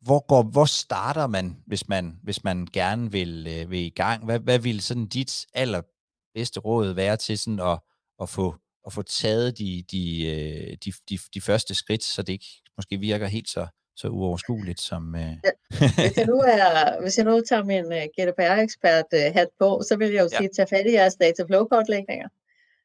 hvor, 0.00 0.26
går, 0.26 0.42
hvor 0.42 0.64
starter 0.64 1.26
man, 1.26 1.56
hvis 1.66 1.88
man, 1.88 2.18
hvis 2.22 2.44
man 2.44 2.68
gerne 2.72 3.12
vil, 3.12 3.46
øh, 3.50 3.70
vil 3.70 3.78
i 3.78 3.88
gang? 3.88 4.24
Hvad, 4.24 4.38
hvad 4.38 4.58
vil 4.58 4.80
sådan 4.80 5.06
dit 5.06 5.46
allerbedste 5.54 6.60
råd 6.60 6.92
være 6.92 7.16
til 7.16 7.38
sådan 7.38 7.60
at, 7.60 7.78
at 8.22 8.28
få 8.28 8.54
at 8.86 8.92
få 8.92 9.02
taget 9.02 9.58
de, 9.58 9.84
de, 9.90 10.26
øh, 10.26 10.76
de, 10.84 10.92
de, 11.08 11.18
de 11.34 11.40
første 11.40 11.74
skridt, 11.74 12.04
så 12.04 12.22
det 12.22 12.32
ikke 12.32 12.62
måske 12.76 12.96
virker 12.96 13.26
helt 13.26 13.48
så, 13.48 13.66
så 13.96 14.08
uoverskueligt 14.08 14.80
som... 14.80 15.14
Uh... 15.14 15.20
Ja, 15.20 15.50
hvis, 15.70 16.16
jeg 16.16 16.26
nu 16.26 16.40
er, 16.58 17.00
hvis 17.00 17.18
jeg 17.18 17.24
nu 17.24 17.40
tager 17.40 17.64
min 17.64 17.84
uh, 17.84 17.92
GDPR-ekspert 17.92 19.04
uh, 19.12 19.34
hat 19.34 19.48
på, 19.58 19.82
så 19.88 19.96
vil 19.96 20.12
jeg 20.12 20.20
jo 20.20 20.28
ja. 20.32 20.38
sige, 20.38 20.48
tage 20.56 20.66
fat 20.66 20.86
i 20.86 20.92
jeres 20.92 21.14
data 21.14 21.44
flow 21.44 21.64
kortlægninger. 21.64 22.28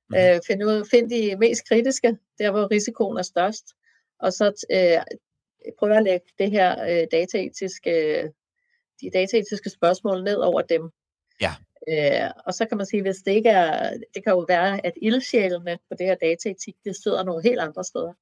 Mm. 0.10 0.16
Uh, 0.16 0.40
find, 0.48 0.64
ud, 0.64 0.88
find 0.92 1.10
de 1.10 1.36
mest 1.36 1.68
kritiske, 1.68 2.18
der 2.38 2.52
hvor 2.52 2.72
risikoen 2.72 3.18
er 3.18 3.22
størst, 3.22 3.66
og 4.20 4.34
så 4.34 4.46
uh, 4.48 5.18
prøve 5.80 5.98
at 5.98 6.04
lægge 6.04 6.26
det 6.38 6.52
her 6.52 6.82
uh, 6.82 7.08
dataetiske, 7.12 8.24
de 9.02 9.10
dataetiske 9.14 9.70
spørgsmål 9.70 10.24
ned 10.24 10.38
over 10.38 10.62
dem. 10.62 10.92
Ja. 11.42 11.54
Øh, 11.90 12.30
og 12.46 12.54
så 12.54 12.66
kan 12.66 12.78
man 12.78 12.86
sige, 12.86 13.02
hvis 13.02 13.18
det 13.18 13.32
ikke 13.32 13.50
er, 13.50 13.90
det 14.14 14.24
kan 14.24 14.34
jo 14.34 14.46
være, 14.48 14.86
at 14.86 14.94
ildsjælene 15.02 15.78
på 15.90 15.96
det 16.00 16.06
her 16.06 16.16
dataetik, 16.16 16.76
det 16.86 16.96
sidder 17.04 17.24
nogle 17.24 17.44
helt 17.44 17.60
andre 17.60 17.84
steder. 17.84 18.14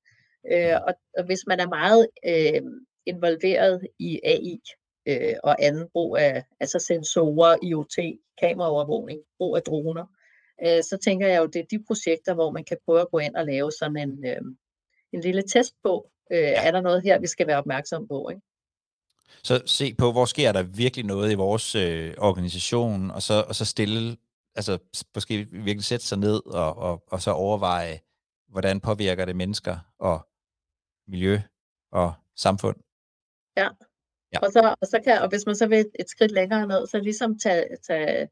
Øh, 0.52 0.76
og, 0.88 0.94
og 1.18 1.26
hvis 1.26 1.40
man 1.48 1.60
er 1.60 1.68
meget 1.68 2.08
øh, 2.26 2.62
involveret 3.06 3.88
i 4.00 4.20
AI 4.24 4.60
øh, 5.08 5.36
og 5.44 5.64
anden 5.64 5.88
brug 5.94 6.18
af 6.18 6.44
altså 6.60 6.80
sensorer, 6.80 7.58
IoT, 7.64 7.98
kameraovervågning, 8.42 9.20
brug 9.38 9.56
af 9.56 9.62
droner, 9.62 10.06
øh, 10.66 10.84
så 10.84 10.98
tænker 11.04 11.28
jeg 11.28 11.40
jo, 11.40 11.46
det 11.46 11.60
er 11.60 11.66
de 11.72 11.84
projekter, 11.88 12.34
hvor 12.34 12.52
man 12.52 12.64
kan 12.64 12.78
prøve 12.86 13.02
at 13.02 13.12
gå 13.12 13.20
ind 13.20 13.36
og 13.36 13.46
lave 13.46 13.72
sådan 13.72 13.98
en, 13.98 14.26
øh, 14.26 14.42
en 15.14 15.22
lille 15.22 15.42
test 15.42 15.74
på, 15.84 16.10
øh, 16.32 16.54
er 16.68 16.72
der 16.72 16.82
noget 16.82 17.04
her, 17.04 17.20
vi 17.20 17.28
skal 17.28 17.48
være 17.48 17.58
opmærksom 17.58 18.08
på. 18.08 18.30
Ikke? 18.30 18.42
Så 19.44 19.62
se 19.66 19.94
på, 19.94 20.12
hvor 20.12 20.26
sker 20.26 20.52
der 20.52 20.64
virkelig 20.64 21.06
noget 21.06 21.32
i 21.32 21.36
vores 21.36 21.76
øh, 21.76 22.14
organisation, 22.18 23.12
og 23.12 23.22
så, 23.22 23.46
og 23.48 23.56
så 23.56 23.66
stille, 23.66 24.18
altså 24.56 24.78
måske 25.16 25.48
virkelig 25.52 25.84
sætte 25.84 26.06
sig 26.06 26.18
ned 26.18 26.46
og, 26.46 26.78
og, 26.78 27.04
og 27.08 27.22
så 27.22 27.32
overveje, 27.32 28.00
hvordan 28.48 28.80
påvirker 28.80 29.26
det 29.26 29.36
mennesker 29.36 29.78
og 30.00 30.28
miljø 31.08 31.40
og 31.92 32.14
samfund. 32.36 32.76
Ja, 33.58 33.68
Ja. 34.34 34.40
Og, 34.40 34.52
så, 34.52 34.76
og, 34.82 34.88
så 34.88 35.00
kan, 35.04 35.22
og 35.22 35.30
hvis 35.30 35.46
man 35.46 35.56
så 35.56 35.68
vil 35.68 35.86
et 36.00 36.10
skridt 36.10 36.32
længere 36.32 36.68
ned, 36.68 36.88
så 36.88 37.00
ligesom 37.00 37.40
tage, 37.40 37.66
tage 37.88 38.30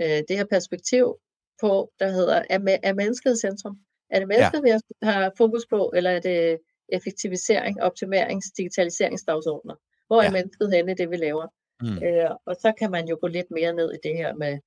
øh, 0.00 0.22
det 0.28 0.36
her 0.36 0.44
perspektiv 0.50 1.16
på, 1.60 1.90
der 1.98 2.08
hedder, 2.08 2.42
er, 2.50 2.78
er 2.82 2.94
mennesket 2.94 3.40
centrum? 3.40 3.78
Er 4.10 4.18
det 4.18 4.28
mennesket, 4.28 4.62
ja. 4.66 4.78
vi 5.02 5.06
har 5.06 5.32
fokus 5.36 5.66
på, 5.70 5.92
eller 5.96 6.10
er 6.10 6.20
det 6.20 6.58
effektivisering, 6.88 7.82
optimerings, 7.82 8.46
digitaliseringsdagsordner? 8.56 9.74
Hvor 10.14 10.22
er 10.22 10.24
ja. 10.24 10.30
mennesket 10.30 10.70
henne 10.74 10.94
det, 10.94 11.10
vi 11.10 11.16
laver? 11.16 11.46
Mm. 11.82 11.98
Øh, 12.04 12.30
og 12.46 12.54
så 12.62 12.72
kan 12.78 12.90
man 12.90 13.08
jo 13.08 13.18
gå 13.20 13.26
lidt 13.26 13.50
mere 13.50 13.72
ned 13.72 13.92
i 13.92 13.98
det 14.02 14.16
her 14.16 14.34
med, 14.34 14.58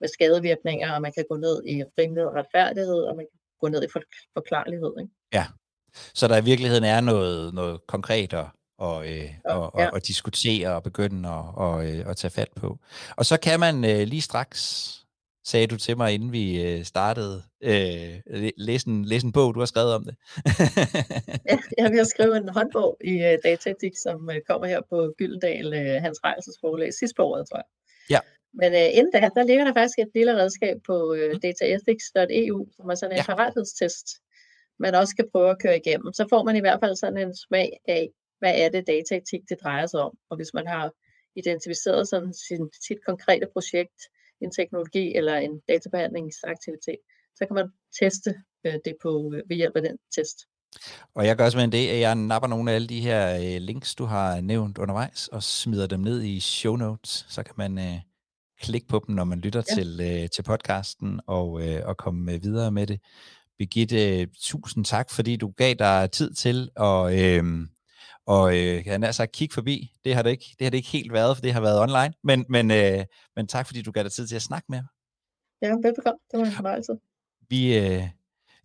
med 0.00 0.08
skadevirkninger, 0.08 0.94
og 0.94 1.02
man 1.02 1.12
kan 1.12 1.24
gå 1.30 1.36
ned 1.36 1.62
i 1.66 1.84
rimelighed 1.98 2.28
og 2.30 2.34
retfærdighed, 2.34 3.00
og 3.08 3.16
man 3.16 3.26
kan 3.30 3.38
gå 3.60 3.68
ned 3.68 3.82
i 3.82 3.88
for, 3.92 4.00
forklarlighed. 4.36 4.92
Ikke? 5.00 5.12
Ja, 5.32 5.46
så 6.14 6.28
der 6.28 6.36
i 6.40 6.44
virkeligheden 6.44 6.84
er 6.84 7.00
noget, 7.00 7.54
noget 7.54 7.86
konkret 7.86 8.34
og, 8.34 8.48
og, 8.78 9.12
øh, 9.12 9.30
og, 9.44 9.72
ja. 9.78 9.86
og, 9.86 9.92
og 9.92 10.06
diskutere 10.06 10.74
og 10.74 10.82
begynde 10.82 11.28
at, 11.28 11.44
og, 11.54 11.86
øh, 11.86 12.10
at 12.10 12.16
tage 12.16 12.30
fat 12.30 12.50
på. 12.56 12.78
Og 13.16 13.26
så 13.26 13.36
kan 13.40 13.60
man 13.60 13.84
øh, 13.84 14.06
lige 14.06 14.22
straks 14.22 14.92
sagde 15.46 15.66
du 15.66 15.76
til 15.76 15.96
mig, 15.96 16.14
inden 16.14 16.32
vi 16.32 16.62
øh, 16.62 16.84
startede, 16.84 17.42
øh, 17.62 18.50
læse, 18.56 18.88
en, 18.88 19.04
læse 19.04 19.26
en 19.26 19.32
bog, 19.32 19.54
du 19.54 19.58
har 19.58 19.66
skrevet 19.66 19.94
om 19.94 20.04
det. 20.04 20.16
ja, 21.50 21.58
jeg 21.78 21.98
har 22.02 22.04
skrevet 22.14 22.36
en 22.36 22.48
håndbog 22.48 22.96
i 23.04 23.14
uh, 23.14 23.36
dataetik, 23.44 23.92
som 24.02 24.28
uh, 24.28 24.34
kommer 24.48 24.66
her 24.66 24.80
på 24.90 25.14
Gyldendal, 25.18 25.66
uh, 25.66 26.02
Hans 26.02 26.18
Rejses 26.24 26.56
forlag, 26.60 26.94
sidste 26.94 27.14
på 27.16 27.22
året, 27.22 27.48
tror 27.48 27.58
jeg. 27.58 27.68
Ja. 28.10 28.20
Men 28.60 28.72
uh, 28.72 28.98
inden 28.98 29.12
da, 29.12 29.18
der 29.38 29.42
ligger 29.42 29.64
der 29.64 29.74
faktisk 29.74 29.98
et 29.98 30.10
lille 30.14 30.36
redskab 30.42 30.76
på 30.86 30.96
uh, 31.12 31.32
dataethics.eu, 31.42 32.58
som 32.76 32.90
er 32.90 32.94
sådan 32.94 33.12
en 33.12 33.24
ja. 33.28 33.34
parathedstest, 33.34 34.06
man 34.78 34.94
også 34.94 35.16
kan 35.16 35.28
prøve 35.32 35.50
at 35.50 35.62
køre 35.62 35.76
igennem. 35.76 36.12
Så 36.12 36.26
får 36.30 36.42
man 36.44 36.56
i 36.56 36.60
hvert 36.60 36.80
fald 36.82 36.96
sådan 36.96 37.18
en 37.18 37.36
smag 37.36 37.70
af, 37.88 38.08
hvad 38.38 38.54
er 38.62 38.68
det 38.68 38.86
dataetik, 38.86 39.42
det 39.48 39.58
drejer 39.62 39.86
sig 39.86 40.00
om. 40.00 40.12
Og 40.30 40.36
hvis 40.36 40.54
man 40.54 40.66
har 40.66 40.90
identificeret 41.36 42.08
sådan 42.08 42.34
sin, 42.34 42.70
sit 42.86 43.00
konkrete 43.06 43.46
projekt, 43.52 44.00
en 44.40 44.50
teknologi 44.50 45.14
eller 45.16 45.36
en 45.36 45.60
databehandlingsaktivitet, 45.68 46.98
så 47.34 47.46
kan 47.46 47.54
man 47.54 47.68
teste 48.00 48.34
øh, 48.66 48.74
det 48.84 48.94
på, 49.02 49.32
øh, 49.34 49.42
ved 49.48 49.56
hjælp 49.56 49.76
af 49.76 49.82
den 49.82 49.96
test. 50.16 50.38
Og 51.14 51.26
jeg 51.26 51.36
gør 51.36 51.48
simpelthen 51.48 51.72
det, 51.72 51.88
at 51.88 52.00
jeg 52.00 52.14
napper 52.14 52.48
nogle 52.48 52.70
af 52.70 52.74
alle 52.74 52.88
de 52.88 53.00
her 53.00 53.36
øh, 53.36 53.60
links, 53.60 53.94
du 53.94 54.04
har 54.04 54.40
nævnt 54.40 54.78
undervejs, 54.78 55.28
og 55.28 55.42
smider 55.42 55.86
dem 55.86 56.00
ned 56.00 56.22
i 56.22 56.40
show 56.40 56.76
notes, 56.76 57.26
så 57.28 57.42
kan 57.42 57.54
man 57.56 57.78
øh, 57.78 58.00
klikke 58.60 58.86
på 58.86 59.04
dem, 59.06 59.14
når 59.14 59.24
man 59.24 59.40
lytter 59.40 59.62
ja. 59.70 59.74
til, 59.74 60.00
øh, 60.02 60.28
til 60.30 60.42
podcasten, 60.42 61.20
og, 61.26 61.68
øh, 61.68 61.82
og 61.86 61.96
komme 61.96 62.40
videre 62.42 62.72
med 62.72 62.86
det. 62.86 63.00
Birgitte, 63.58 64.26
tusind 64.26 64.84
tak, 64.84 65.10
fordi 65.10 65.36
du 65.36 65.52
gav 65.56 65.74
dig 65.74 66.10
tid 66.12 66.34
til 66.34 66.70
at, 66.76 67.12
øh, 67.20 67.44
og 68.26 68.56
øh, 68.56 68.86
jeg 68.86 69.00
har 69.00 69.12
sagt 69.12 69.32
kigge 69.32 69.54
forbi. 69.54 69.92
Det 70.04 70.14
har 70.14 70.22
det 70.22 70.30
ikke, 70.30 70.56
det 70.58 70.64
har 70.64 70.70
det 70.70 70.76
ikke 70.78 70.88
helt 70.88 71.12
været, 71.12 71.36
for 71.36 71.42
det 71.42 71.52
har 71.52 71.60
været 71.60 71.80
online. 71.80 72.14
Men, 72.24 72.46
men, 72.48 72.70
øh, 72.70 73.04
men 73.36 73.46
tak, 73.46 73.66
fordi 73.66 73.82
du 73.82 73.90
gav 73.90 74.02
dig 74.02 74.12
tid 74.12 74.26
til 74.26 74.36
at 74.36 74.42
snakke 74.42 74.66
med 74.68 74.78
mig. 74.78 74.88
Ja, 75.62 75.68
velbekomme. 75.88 76.18
Det 76.30 76.40
var 76.40 76.46
en 76.46 76.52
fornøjelse. 76.52 76.92
Vi, 77.48 77.78
øh, 77.78 78.08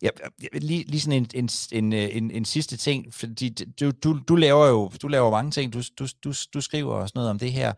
ja, 0.02 0.08
lige, 0.52 0.84
lige 0.84 1.00
sådan 1.00 1.26
en, 1.34 1.48
en, 1.72 1.84
en, 1.84 1.92
en, 1.92 2.30
en 2.30 2.44
sidste 2.44 2.76
ting, 2.76 3.14
fordi 3.14 3.48
du, 3.80 3.90
du, 3.90 4.18
du 4.28 4.36
laver 4.36 4.66
jo 4.66 4.90
du 5.02 5.08
laver 5.08 5.30
mange 5.30 5.50
ting, 5.50 5.72
du, 5.72 5.82
du, 5.98 6.06
du, 6.24 6.32
du 6.54 6.60
skriver 6.60 6.94
også 6.94 7.12
noget 7.14 7.30
om 7.30 7.38
det 7.38 7.52
her. 7.52 7.72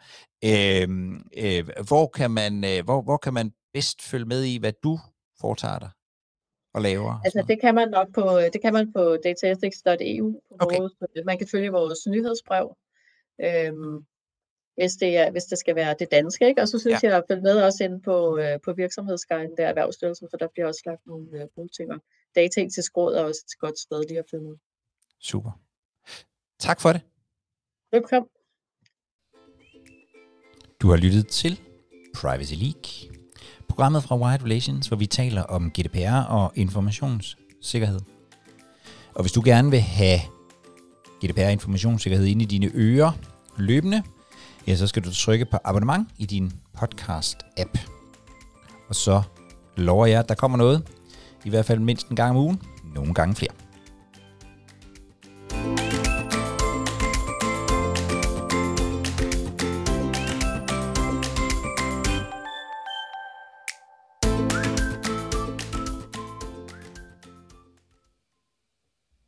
Øh, 0.44 0.88
øh, 1.36 1.68
hvor, 1.88 2.06
kan 2.06 2.30
man, 2.30 2.64
øh, 2.64 2.84
hvor, 2.84 3.02
hvor 3.02 3.16
kan 3.16 3.34
man 3.34 3.52
bedst 3.72 4.02
følge 4.02 4.24
med 4.24 4.44
i, 4.44 4.58
hvad 4.58 4.72
du 4.82 4.98
foretager 5.40 5.78
dig? 5.78 5.90
Og 6.74 6.82
laver? 6.82 7.20
Altså 7.24 7.44
det 7.48 7.60
kan 7.60 7.74
man 7.74 7.88
nok 7.88 8.08
på, 8.14 8.38
det 8.52 8.60
kan 8.62 8.72
man 8.72 8.92
på 8.92 9.16
dataethics.eu. 9.24 10.42
Okay. 10.60 10.78
Vores, 10.78 10.92
man 11.24 11.38
kan 11.38 11.48
følge 11.48 11.70
vores 11.70 12.06
nyhedsbrev, 12.06 12.76
øhm, 13.40 14.06
hvis, 14.76 14.92
det 14.92 15.16
er, 15.16 15.30
hvis 15.30 15.44
det 15.44 15.58
skal 15.58 15.74
være 15.74 15.96
det 15.98 16.10
danske. 16.10 16.48
Ikke? 16.48 16.62
Og 16.62 16.68
så 16.68 16.78
synes 16.78 17.02
ja. 17.02 17.08
jeg 17.08 17.16
at 17.16 17.24
følge 17.30 17.42
med 17.42 17.62
også 17.62 17.84
ind 17.84 18.02
på, 18.02 18.38
øh, 18.38 18.60
på 18.64 18.72
virksomhedsguiden 18.72 19.56
der 19.56 19.66
Erhvervsstyrelsen, 19.66 20.28
for 20.30 20.36
der 20.36 20.48
bliver 20.52 20.66
også 20.66 20.82
lagt 20.86 21.06
nogle 21.06 21.26
øh, 21.32 21.46
gode 21.56 21.68
ting. 21.76 21.92
Og 21.92 22.00
dataetisk 22.34 22.96
råd 22.96 23.14
er 23.14 23.24
også 23.24 23.42
et 23.46 23.58
godt 23.58 23.78
sted 23.78 24.04
lige 24.08 24.18
at 24.18 24.24
følge 24.30 24.44
med. 24.44 24.56
Super. 25.20 25.50
Tak 26.58 26.80
for 26.80 26.92
det. 26.92 27.00
Velkommen. 27.92 28.28
Du 30.80 30.88
har 30.88 30.96
lyttet 30.96 31.28
til 31.28 31.60
Privacy 32.14 32.54
League 32.54 33.13
Programmet 33.68 34.02
fra 34.02 34.16
Wired 34.16 34.42
Relations, 34.42 34.88
hvor 34.88 34.96
vi 34.96 35.06
taler 35.06 35.42
om 35.42 35.70
GDPR 35.70 36.16
og 36.28 36.52
informationssikkerhed. 36.54 38.00
Og 39.14 39.22
hvis 39.22 39.32
du 39.32 39.42
gerne 39.44 39.70
vil 39.70 39.80
have 39.80 40.20
GDPR 41.24 41.40
informationssikkerhed 41.40 42.26
ind 42.26 42.42
i 42.42 42.44
dine 42.44 42.70
ører 42.74 43.12
løbende, 43.56 44.02
ja, 44.66 44.76
så 44.76 44.86
skal 44.86 45.04
du 45.04 45.14
trykke 45.14 45.44
på 45.44 45.58
abonnement 45.64 46.08
i 46.18 46.26
din 46.26 46.52
podcast-app. 46.78 47.78
Og 48.88 48.94
så 48.94 49.22
lover 49.76 50.06
jeg, 50.06 50.18
at 50.18 50.28
der 50.28 50.34
kommer 50.34 50.58
noget, 50.58 50.88
i 51.44 51.50
hvert 51.50 51.64
fald 51.64 51.78
mindst 51.78 52.08
en 52.08 52.16
gang 52.16 52.30
om 52.30 52.36
ugen, 52.36 52.62
nogle 52.94 53.14
gange 53.14 53.34
flere. 53.34 53.52